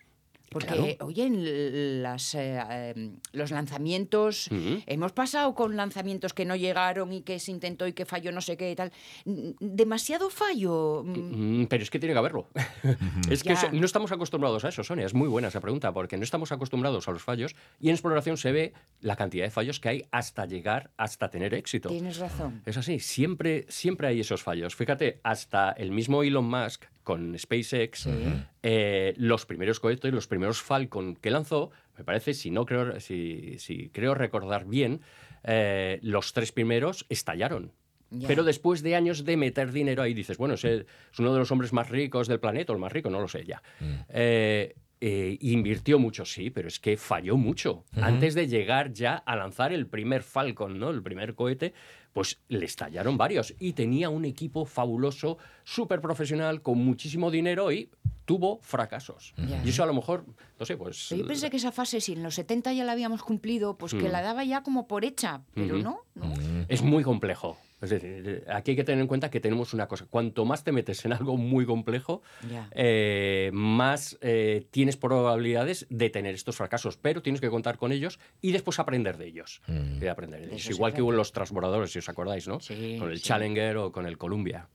Porque, 0.49 0.97
oye, 1.01 1.23
en 1.25 2.01
las, 2.03 2.33
eh, 2.35 2.59
eh, 2.69 3.11
los 3.33 3.51
lanzamientos, 3.51 4.47
Ujú. 4.51 4.81
hemos 4.87 5.11
pasado 5.11 5.53
con 5.55 5.75
lanzamientos 5.75 6.33
que 6.33 6.45
no 6.45 6.55
llegaron 6.55 7.13
y 7.13 7.21
que 7.21 7.39
se 7.39 7.51
intentó 7.51 7.87
y 7.87 7.93
que 7.93 8.05
falló 8.05 8.31
no 8.31 8.41
sé 8.41 8.57
qué 8.57 8.71
y 8.71 8.75
tal. 8.75 8.91
Mm, 9.25 9.51
Demasiado 9.59 10.29
fallo. 10.29 11.03
Mm, 11.05 11.61
Mm, 11.61 11.67
Pero 11.67 11.83
es 11.83 11.89
que 11.89 11.99
tiene 11.99 12.13
que 12.13 12.19
haberlo. 12.19 12.47
es 13.29 13.43
que 13.43 13.49
Ya. 13.49 13.55
eso- 13.55 13.71
no 13.71 13.85
estamos 13.85 14.11
acostumbrados 14.11 14.65
a 14.65 14.69
eso, 14.69 14.83
Sonia. 14.83 15.05
Es 15.05 15.13
muy 15.13 15.27
buena 15.27 15.47
esa 15.49 15.61
pregunta, 15.61 15.93
porque 15.93 16.17
no 16.17 16.23
estamos 16.23 16.51
acostumbrados 16.51 17.07
a 17.07 17.11
los 17.11 17.21
fallos 17.21 17.55
y 17.79 17.89
en 17.89 17.93
exploración 17.95 18.37
se 18.37 18.51
ve 18.51 18.73
la 19.01 19.15
cantidad 19.15 19.45
de 19.45 19.51
fallos 19.51 19.79
que 19.79 19.89
hay 19.89 20.05
hasta 20.11 20.45
llegar, 20.45 20.91
hasta 20.97 21.29
tener 21.29 21.53
éxito. 21.53 21.89
Tienes 21.89 22.17
razón. 22.17 22.61
Es 22.65 22.77
así, 22.77 22.99
siempre, 22.99 23.65
siempre 23.69 24.07
hay 24.07 24.19
esos 24.21 24.41
fallos. 24.43 24.75
Fíjate, 24.75 25.19
hasta 25.23 25.71
el 25.71 25.91
mismo 25.91 26.23
Elon 26.23 26.45
Musk 26.49 26.85
con 27.03 27.37
SpaceX, 27.39 28.07
eh, 28.61 29.13
los 29.17 29.45
primeros 29.47 29.79
cohetes, 29.79 30.13
los 30.13 30.27
primeros 30.27 30.38
Falcon 30.61 31.15
que 31.15 31.31
lanzó, 31.31 31.71
me 31.97 32.03
parece, 32.03 32.33
si 32.33 32.49
no 32.51 32.65
creo, 32.65 32.99
si, 32.99 33.57
si 33.59 33.89
creo 33.89 34.15
recordar 34.15 34.65
bien, 34.65 35.01
eh, 35.43 35.99
los 36.01 36.33
tres 36.33 36.51
primeros 36.51 37.05
estallaron. 37.09 37.71
Ya. 38.11 38.27
Pero 38.27 38.43
después 38.43 38.81
de 38.81 38.95
años 38.95 39.23
de 39.23 39.37
meter 39.37 39.71
dinero 39.71 40.01
ahí, 40.01 40.13
dices, 40.15 40.37
bueno, 40.37 40.55
es, 40.55 40.63
el- 40.63 40.87
es 41.11 41.19
uno 41.19 41.31
de 41.33 41.39
los 41.39 41.51
hombres 41.51 41.73
más 41.73 41.89
ricos 41.89 42.27
del 42.27 42.39
planeta, 42.39 42.73
o 42.73 42.75
el 42.75 42.81
más 42.81 42.91
rico, 42.91 43.09
no 43.09 43.19
lo 43.21 43.27
sé 43.27 43.45
ya. 43.45 43.61
Eh, 44.09 44.75
eh, 45.01 45.37
invirtió 45.41 45.97
mucho, 45.99 46.25
sí, 46.25 46.49
pero 46.49 46.67
es 46.67 46.79
que 46.79 46.97
falló 46.97 47.37
mucho. 47.37 47.85
Antes 48.01 48.33
de 48.33 48.47
llegar 48.47 48.91
ya 48.91 49.15
a 49.15 49.35
lanzar 49.35 49.71
el 49.71 49.87
primer 49.87 50.23
Falcon, 50.23 50.77
¿no? 50.79 50.89
El 50.89 51.01
primer 51.03 51.35
cohete, 51.35 51.73
pues 52.11 52.41
le 52.49 52.65
estallaron 52.65 53.15
varios. 53.17 53.53
Y 53.59 53.73
tenía 53.73 54.09
un 54.09 54.25
equipo 54.25 54.65
fabuloso, 54.65 55.37
súper 55.63 56.01
profesional, 56.01 56.61
con 56.61 56.79
muchísimo 56.79 57.29
dinero 57.31 57.71
y 57.71 57.89
tuvo 58.29 58.59
fracasos. 58.61 59.33
Y 59.65 59.69
eso 59.69 59.81
a 59.81 59.87
lo 59.87 59.93
mejor, 59.95 60.23
no 60.59 60.63
sé, 60.63 60.77
pues... 60.77 61.07
Pero 61.09 61.23
yo 61.23 61.27
pensé 61.27 61.49
que 61.49 61.57
esa 61.57 61.71
fase, 61.71 61.99
si 61.99 62.13
en 62.13 62.21
los 62.21 62.35
70 62.35 62.73
ya 62.73 62.83
la 62.83 62.91
habíamos 62.91 63.23
cumplido, 63.23 63.75
pues 63.75 63.95
que 63.95 64.07
la 64.07 64.21
daba 64.21 64.43
ya 64.43 64.61
como 64.61 64.87
por 64.87 65.03
hecha, 65.03 65.41
pero 65.55 65.79
no, 65.79 66.01
no. 66.13 66.31
Es 66.67 66.83
muy 66.83 67.03
complejo. 67.03 67.57
Es 67.81 67.89
decir, 67.89 68.43
aquí 68.49 68.71
hay 68.71 68.77
que 68.77 68.83
tener 68.83 69.01
en 69.01 69.07
cuenta 69.07 69.29
que 69.29 69.39
tenemos 69.39 69.73
una 69.73 69.87
cosa. 69.87 70.05
Cuanto 70.09 70.45
más 70.45 70.63
te 70.63 70.71
metes 70.71 71.05
en 71.05 71.13
algo 71.13 71.37
muy 71.37 71.65
complejo, 71.65 72.21
eh, 72.71 73.49
más 73.53 74.17
eh, 74.21 74.67
tienes 74.71 74.97
probabilidades 74.97 75.87
de 75.89 76.09
tener 76.09 76.35
estos 76.35 76.57
fracasos. 76.57 76.97
Pero 76.97 77.21
tienes 77.21 77.41
que 77.41 77.49
contar 77.49 77.77
con 77.77 77.91
ellos 77.91 78.19
y 78.41 78.51
después 78.51 78.79
aprender 78.79 79.17
de 79.17 79.27
ellos. 79.27 79.61
Mm. 79.67 80.03
Y 80.03 80.07
aprender 80.07 80.41
de 80.41 80.47
De 80.47 80.53
ellos. 80.53 80.65
eso 80.65 80.73
Igual 80.73 80.93
que 80.93 81.01
hubo 81.01 81.11
los 81.11 81.31
transbordadores, 81.31 81.91
si 81.91 81.99
os 81.99 82.09
acordáis, 82.09 82.47
¿no? 82.47 82.59
Sí, 82.59 82.97
con 82.99 83.11
el 83.11 83.17
sí. 83.17 83.23
Challenger 83.23 83.77
o 83.77 83.91
con 83.91 84.05
el 84.05 84.17
Columbia. 84.17 84.67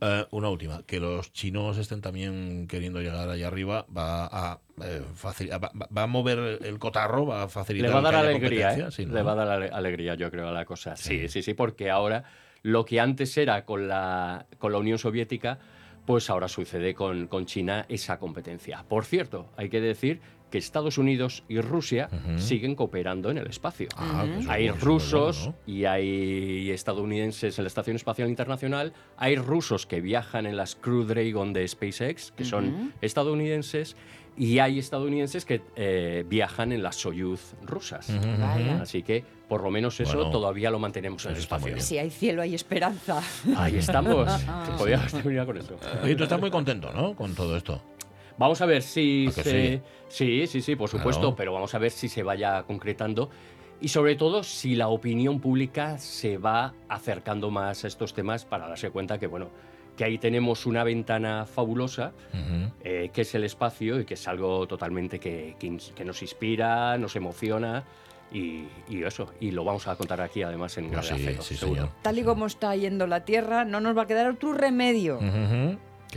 Eh, 0.00 0.26
una 0.30 0.48
última, 0.48 0.84
que 0.86 1.00
los 1.00 1.32
chinos 1.32 1.76
estén 1.78 2.00
también 2.00 2.66
queriendo 2.68 3.00
llegar 3.00 3.28
allá 3.28 3.48
arriba 3.48 3.86
va 3.94 4.26
a, 4.26 4.60
eh, 4.82 5.02
facil- 5.14 5.50
va, 5.52 6.02
a 6.02 6.06
mover 6.06 6.58
el 6.64 6.78
cotarro, 6.78 7.26
va 7.26 7.44
a 7.44 7.48
facilitar 7.48 7.88
Le 7.90 7.94
va 7.94 7.98
a 8.00 8.02
dar 8.02 8.14
alegría, 8.16 8.68
competencia, 8.68 8.88
¿eh? 8.88 8.90
sí, 8.90 9.06
¿no? 9.06 9.14
Le 9.14 9.22
va 9.22 9.32
a 9.32 9.34
dar 9.36 9.48
ale- 9.48 9.68
alegría, 9.70 10.14
yo 10.14 10.30
creo, 10.30 10.48
a 10.48 10.52
la 10.52 10.64
cosa. 10.64 10.96
Sí, 10.96 11.28
sí, 11.28 11.42
sí, 11.42 11.54
porque 11.54 11.90
ahora 11.90 12.24
lo 12.62 12.84
que 12.84 13.00
antes 13.00 13.36
era 13.36 13.64
con 13.64 13.88
la, 13.88 14.46
con 14.58 14.72
la 14.72 14.78
Unión 14.78 14.98
Soviética, 14.98 15.58
pues 16.06 16.30
ahora 16.30 16.48
sucede 16.48 16.94
con, 16.94 17.26
con 17.28 17.46
China 17.46 17.86
esa 17.88 18.18
competencia. 18.18 18.84
Por 18.88 19.04
cierto, 19.04 19.50
hay 19.56 19.68
que 19.68 19.80
decir 19.80 20.20
que 20.50 20.58
Estados 20.58 20.98
Unidos 20.98 21.44
y 21.48 21.60
Rusia 21.62 22.10
siguen 22.36 22.74
cooperando 22.74 23.30
en 23.30 23.38
el 23.38 23.46
espacio. 23.46 23.88
Ah, 23.96 24.26
eso 24.28 24.40
es 24.40 24.48
Hay 24.50 24.66
es 24.66 24.80
rusos 24.80 25.38
bueno, 25.46 25.58
y 25.64 25.86
hay 25.86 26.70
estadounidenses 26.70 27.58
en 27.58 27.64
la 27.64 27.68
Estación 27.68 27.96
Espacial 27.96 28.28
Internacional. 28.28 28.92
Hay 29.16 29.36
rusos 29.36 29.86
que 29.86 30.02
viajan 30.02 30.44
en 30.44 30.56
las 30.58 30.76
Crew 30.76 31.04
Dragon 31.04 31.54
de 31.54 31.66
SpaceX, 31.66 32.32
que 32.32 32.44
son 32.44 32.92
estadounidenses. 33.00 33.96
Y 34.36 34.58
hay 34.60 34.78
estadounidenses 34.78 35.44
que 35.44 35.60
eh, 35.76 36.24
viajan 36.26 36.72
en 36.72 36.82
las 36.82 36.96
Soyuz 36.96 37.54
rusas. 37.62 38.08
Así 38.80 39.02
que, 39.02 39.22
por 39.48 39.62
lo 39.62 39.70
menos 39.70 40.00
eso 40.00 40.16
Bueno, 40.16 40.30
todavía 40.30 40.70
lo 40.70 40.78
mantenemos 40.78 41.24
en 41.26 41.32
el 41.32 41.38
espacio. 41.38 41.78
Si 41.80 41.98
hay 41.98 42.10
cielo, 42.10 42.40
hay 42.42 42.54
esperanza. 42.54 43.20
Ahí 43.56 43.76
estamos. 43.76 44.30
Podríamos 44.78 45.12
terminar 45.12 45.44
con 45.46 45.58
eso. 45.58 45.76
Oye, 46.02 46.14
tú 46.16 46.22
estás 46.22 46.40
muy 46.40 46.50
contento, 46.50 46.92
¿no? 46.92 47.14
Con 47.14 47.34
todo 47.34 47.56
esto. 47.56 47.82
Vamos 48.38 48.60
a 48.62 48.66
ver 48.66 48.82
si 48.82 49.26
¿A 49.28 49.34
que 49.34 49.42
se... 49.42 49.82
sí? 50.08 50.46
sí, 50.46 50.62
sí, 50.62 50.76
por 50.76 50.88
supuesto, 50.88 51.20
Claro. 51.20 51.36
pero 51.36 51.52
vamos 51.52 51.74
a 51.74 51.78
ver 51.78 51.90
si 51.90 52.08
se 52.08 52.22
vaya 52.22 52.62
concretando 52.62 53.28
y 53.82 53.88
sobre 53.88 54.16
todo 54.16 54.42
si 54.42 54.74
la 54.74 54.88
opinión 54.88 55.40
pública 55.40 55.98
se 55.98 56.38
va 56.38 56.72
acercando 56.88 57.50
más 57.50 57.84
a 57.84 57.88
estos 57.88 58.14
temas 58.14 58.46
para 58.46 58.66
darse 58.68 58.90
cuenta 58.90 59.18
que, 59.18 59.26
bueno, 59.26 59.50
que 59.96 60.04
ahí 60.04 60.18
tenemos 60.18 60.66
una 60.66 60.84
ventana 60.84 61.46
fabulosa, 61.46 62.12
eh, 62.82 63.10
que 63.12 63.22
es 63.22 63.34
el 63.34 63.44
espacio 63.44 64.00
y 64.00 64.04
que 64.04 64.14
es 64.14 64.28
algo 64.28 64.66
totalmente 64.66 65.18
que, 65.18 65.56
que 65.58 66.04
nos 66.04 66.22
inspira, 66.22 66.96
nos 66.98 67.14
emociona 67.16 67.84
y, 68.32 68.64
y 68.88 69.02
eso, 69.04 69.28
y 69.40 69.50
lo 69.50 69.64
vamos 69.64 69.86
a 69.88 69.96
contar 69.96 70.20
aquí 70.20 70.42
además 70.42 70.76
en 70.78 70.90
Grave 70.90 71.06
sí, 71.06 71.14
Acero, 71.14 71.42
sí, 71.42 71.56
seguro. 71.56 71.82
señor. 71.82 71.94
Tal 72.02 72.18
y 72.18 72.22
como 72.22 72.46
está 72.46 72.74
yendo 72.74 73.06
la 73.06 73.24
Tierra, 73.24 73.64
no 73.64 73.80
nos 73.80 73.96
va 73.96 74.02
a 74.02 74.06
quedar 74.06 74.28
otro 74.28 74.54
remedio. 74.54 75.18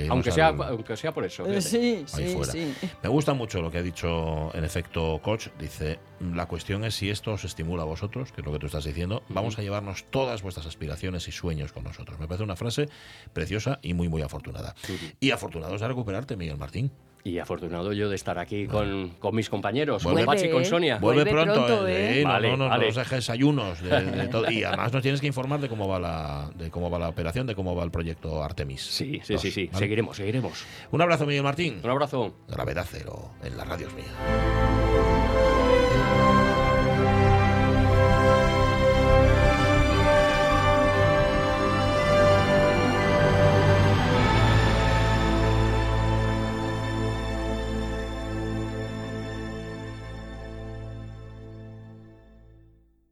Aunque 0.10 0.31
sea, 0.31 0.47
al- 0.47 0.62
aunque 0.63 0.97
sea 0.97 1.13
por 1.13 1.25
eso. 1.25 1.43
Eh, 1.45 1.62
fíjate. 1.62 1.62
Sí, 1.69 2.05
Ahí 2.13 2.27
sí, 2.29 2.36
fuera. 2.36 2.51
sí. 2.51 2.73
Me 3.03 3.10
gusta 3.10 3.34
mucho 3.34 3.62
lo 3.62 3.71
que 3.71 3.77
ha 3.77 3.84
dicho, 3.84 4.55
en 4.55 4.63
efecto, 4.63 5.19
Coach. 5.23 5.47
Dice, 5.60 5.99
la 6.34 6.45
cuestión 6.47 6.84
es 6.84 6.95
si 6.95 7.10
esto 7.10 7.31
os 7.34 7.43
estimula 7.45 7.84
a 7.84 7.86
vosotros, 7.86 8.31
que 8.31 8.41
es 8.41 8.45
lo 8.45 8.51
que 8.53 8.60
tú 8.60 8.65
estás 8.65 8.84
diciendo. 8.86 9.23
Vamos 9.29 9.58
a 9.58 9.62
llevarnos 9.62 10.05
todas 10.10 10.41
vuestras 10.41 10.65
aspiraciones 10.65 11.27
y 11.27 11.31
sueños 11.31 11.71
con 11.71 11.84
nosotros. 11.84 12.19
Me 12.19 12.27
parece 12.27 12.43
una 12.43 12.55
frase 12.55 12.89
preciosa 13.34 13.79
y 13.81 13.93
muy, 13.93 14.10
muy 14.10 14.21
afortunada. 14.21 14.75
Y 15.19 15.31
afortunados 15.31 15.81
de 15.81 15.88
recuperarte, 15.88 16.36
Miguel 16.38 16.58
Martín. 16.58 16.91
Y 17.25 17.39
afortunado 17.39 17.91
yo 17.91 18.07
de 18.07 18.15
estar 18.15 18.38
aquí 18.38 18.67
con, 18.67 19.09
con 19.17 19.33
mis 19.33 19.49
compañeros, 19.49 20.03
con 20.03 20.13
Vuelve. 20.13 20.27
Pachi 20.27 20.45
y 20.45 20.51
con 20.51 20.63
Sonia. 20.63 20.99
Vuelve, 20.99 21.23
Vuelve 21.23 21.43
pronto, 21.43 21.65
pronto, 21.65 21.88
eh, 21.88 22.19
¿eh? 22.19 22.23
no, 22.23 22.29
Vale, 22.29 22.51
no, 22.51 22.69
no, 22.69 22.77
nos 22.77 22.95
dejes 22.95 23.31
ayunos 23.31 23.81
de, 23.81 23.99
de 23.99 24.27
todo. 24.31 24.51
Y 24.51 24.63
además 24.63 24.93
nos 24.93 25.01
tienes 25.01 25.21
que 25.21 25.25
informar 25.25 25.59
de 25.59 25.67
cómo 25.67 25.88
va 25.88 25.99
la, 25.99 26.51
de 26.53 26.69
cómo 26.69 26.91
va 26.91 26.99
la 26.99 27.09
operación, 27.09 27.47
de 27.47 27.55
cómo 27.55 27.75
va 27.75 27.83
el 27.83 27.89
proyecto 27.89 28.43
Artemis. 28.43 28.81
Sí, 28.83 29.21
sí, 29.23 29.33
Dos, 29.33 29.41
sí, 29.41 29.49
sí. 29.49 29.65
¿vale? 29.65 29.79
Seguiremos, 29.79 30.17
seguiremos. 30.17 30.65
Un 30.91 31.01
abrazo, 31.01 31.25
Miguel 31.25 31.41
Martín. 31.41 31.79
Un 31.83 31.89
abrazo. 31.89 32.35
Gravedad 32.47 32.85
cero 32.88 33.31
en 33.43 33.57
la 33.57 33.65
radio 33.65 33.88
es 33.88 33.93
mía. 33.95 34.05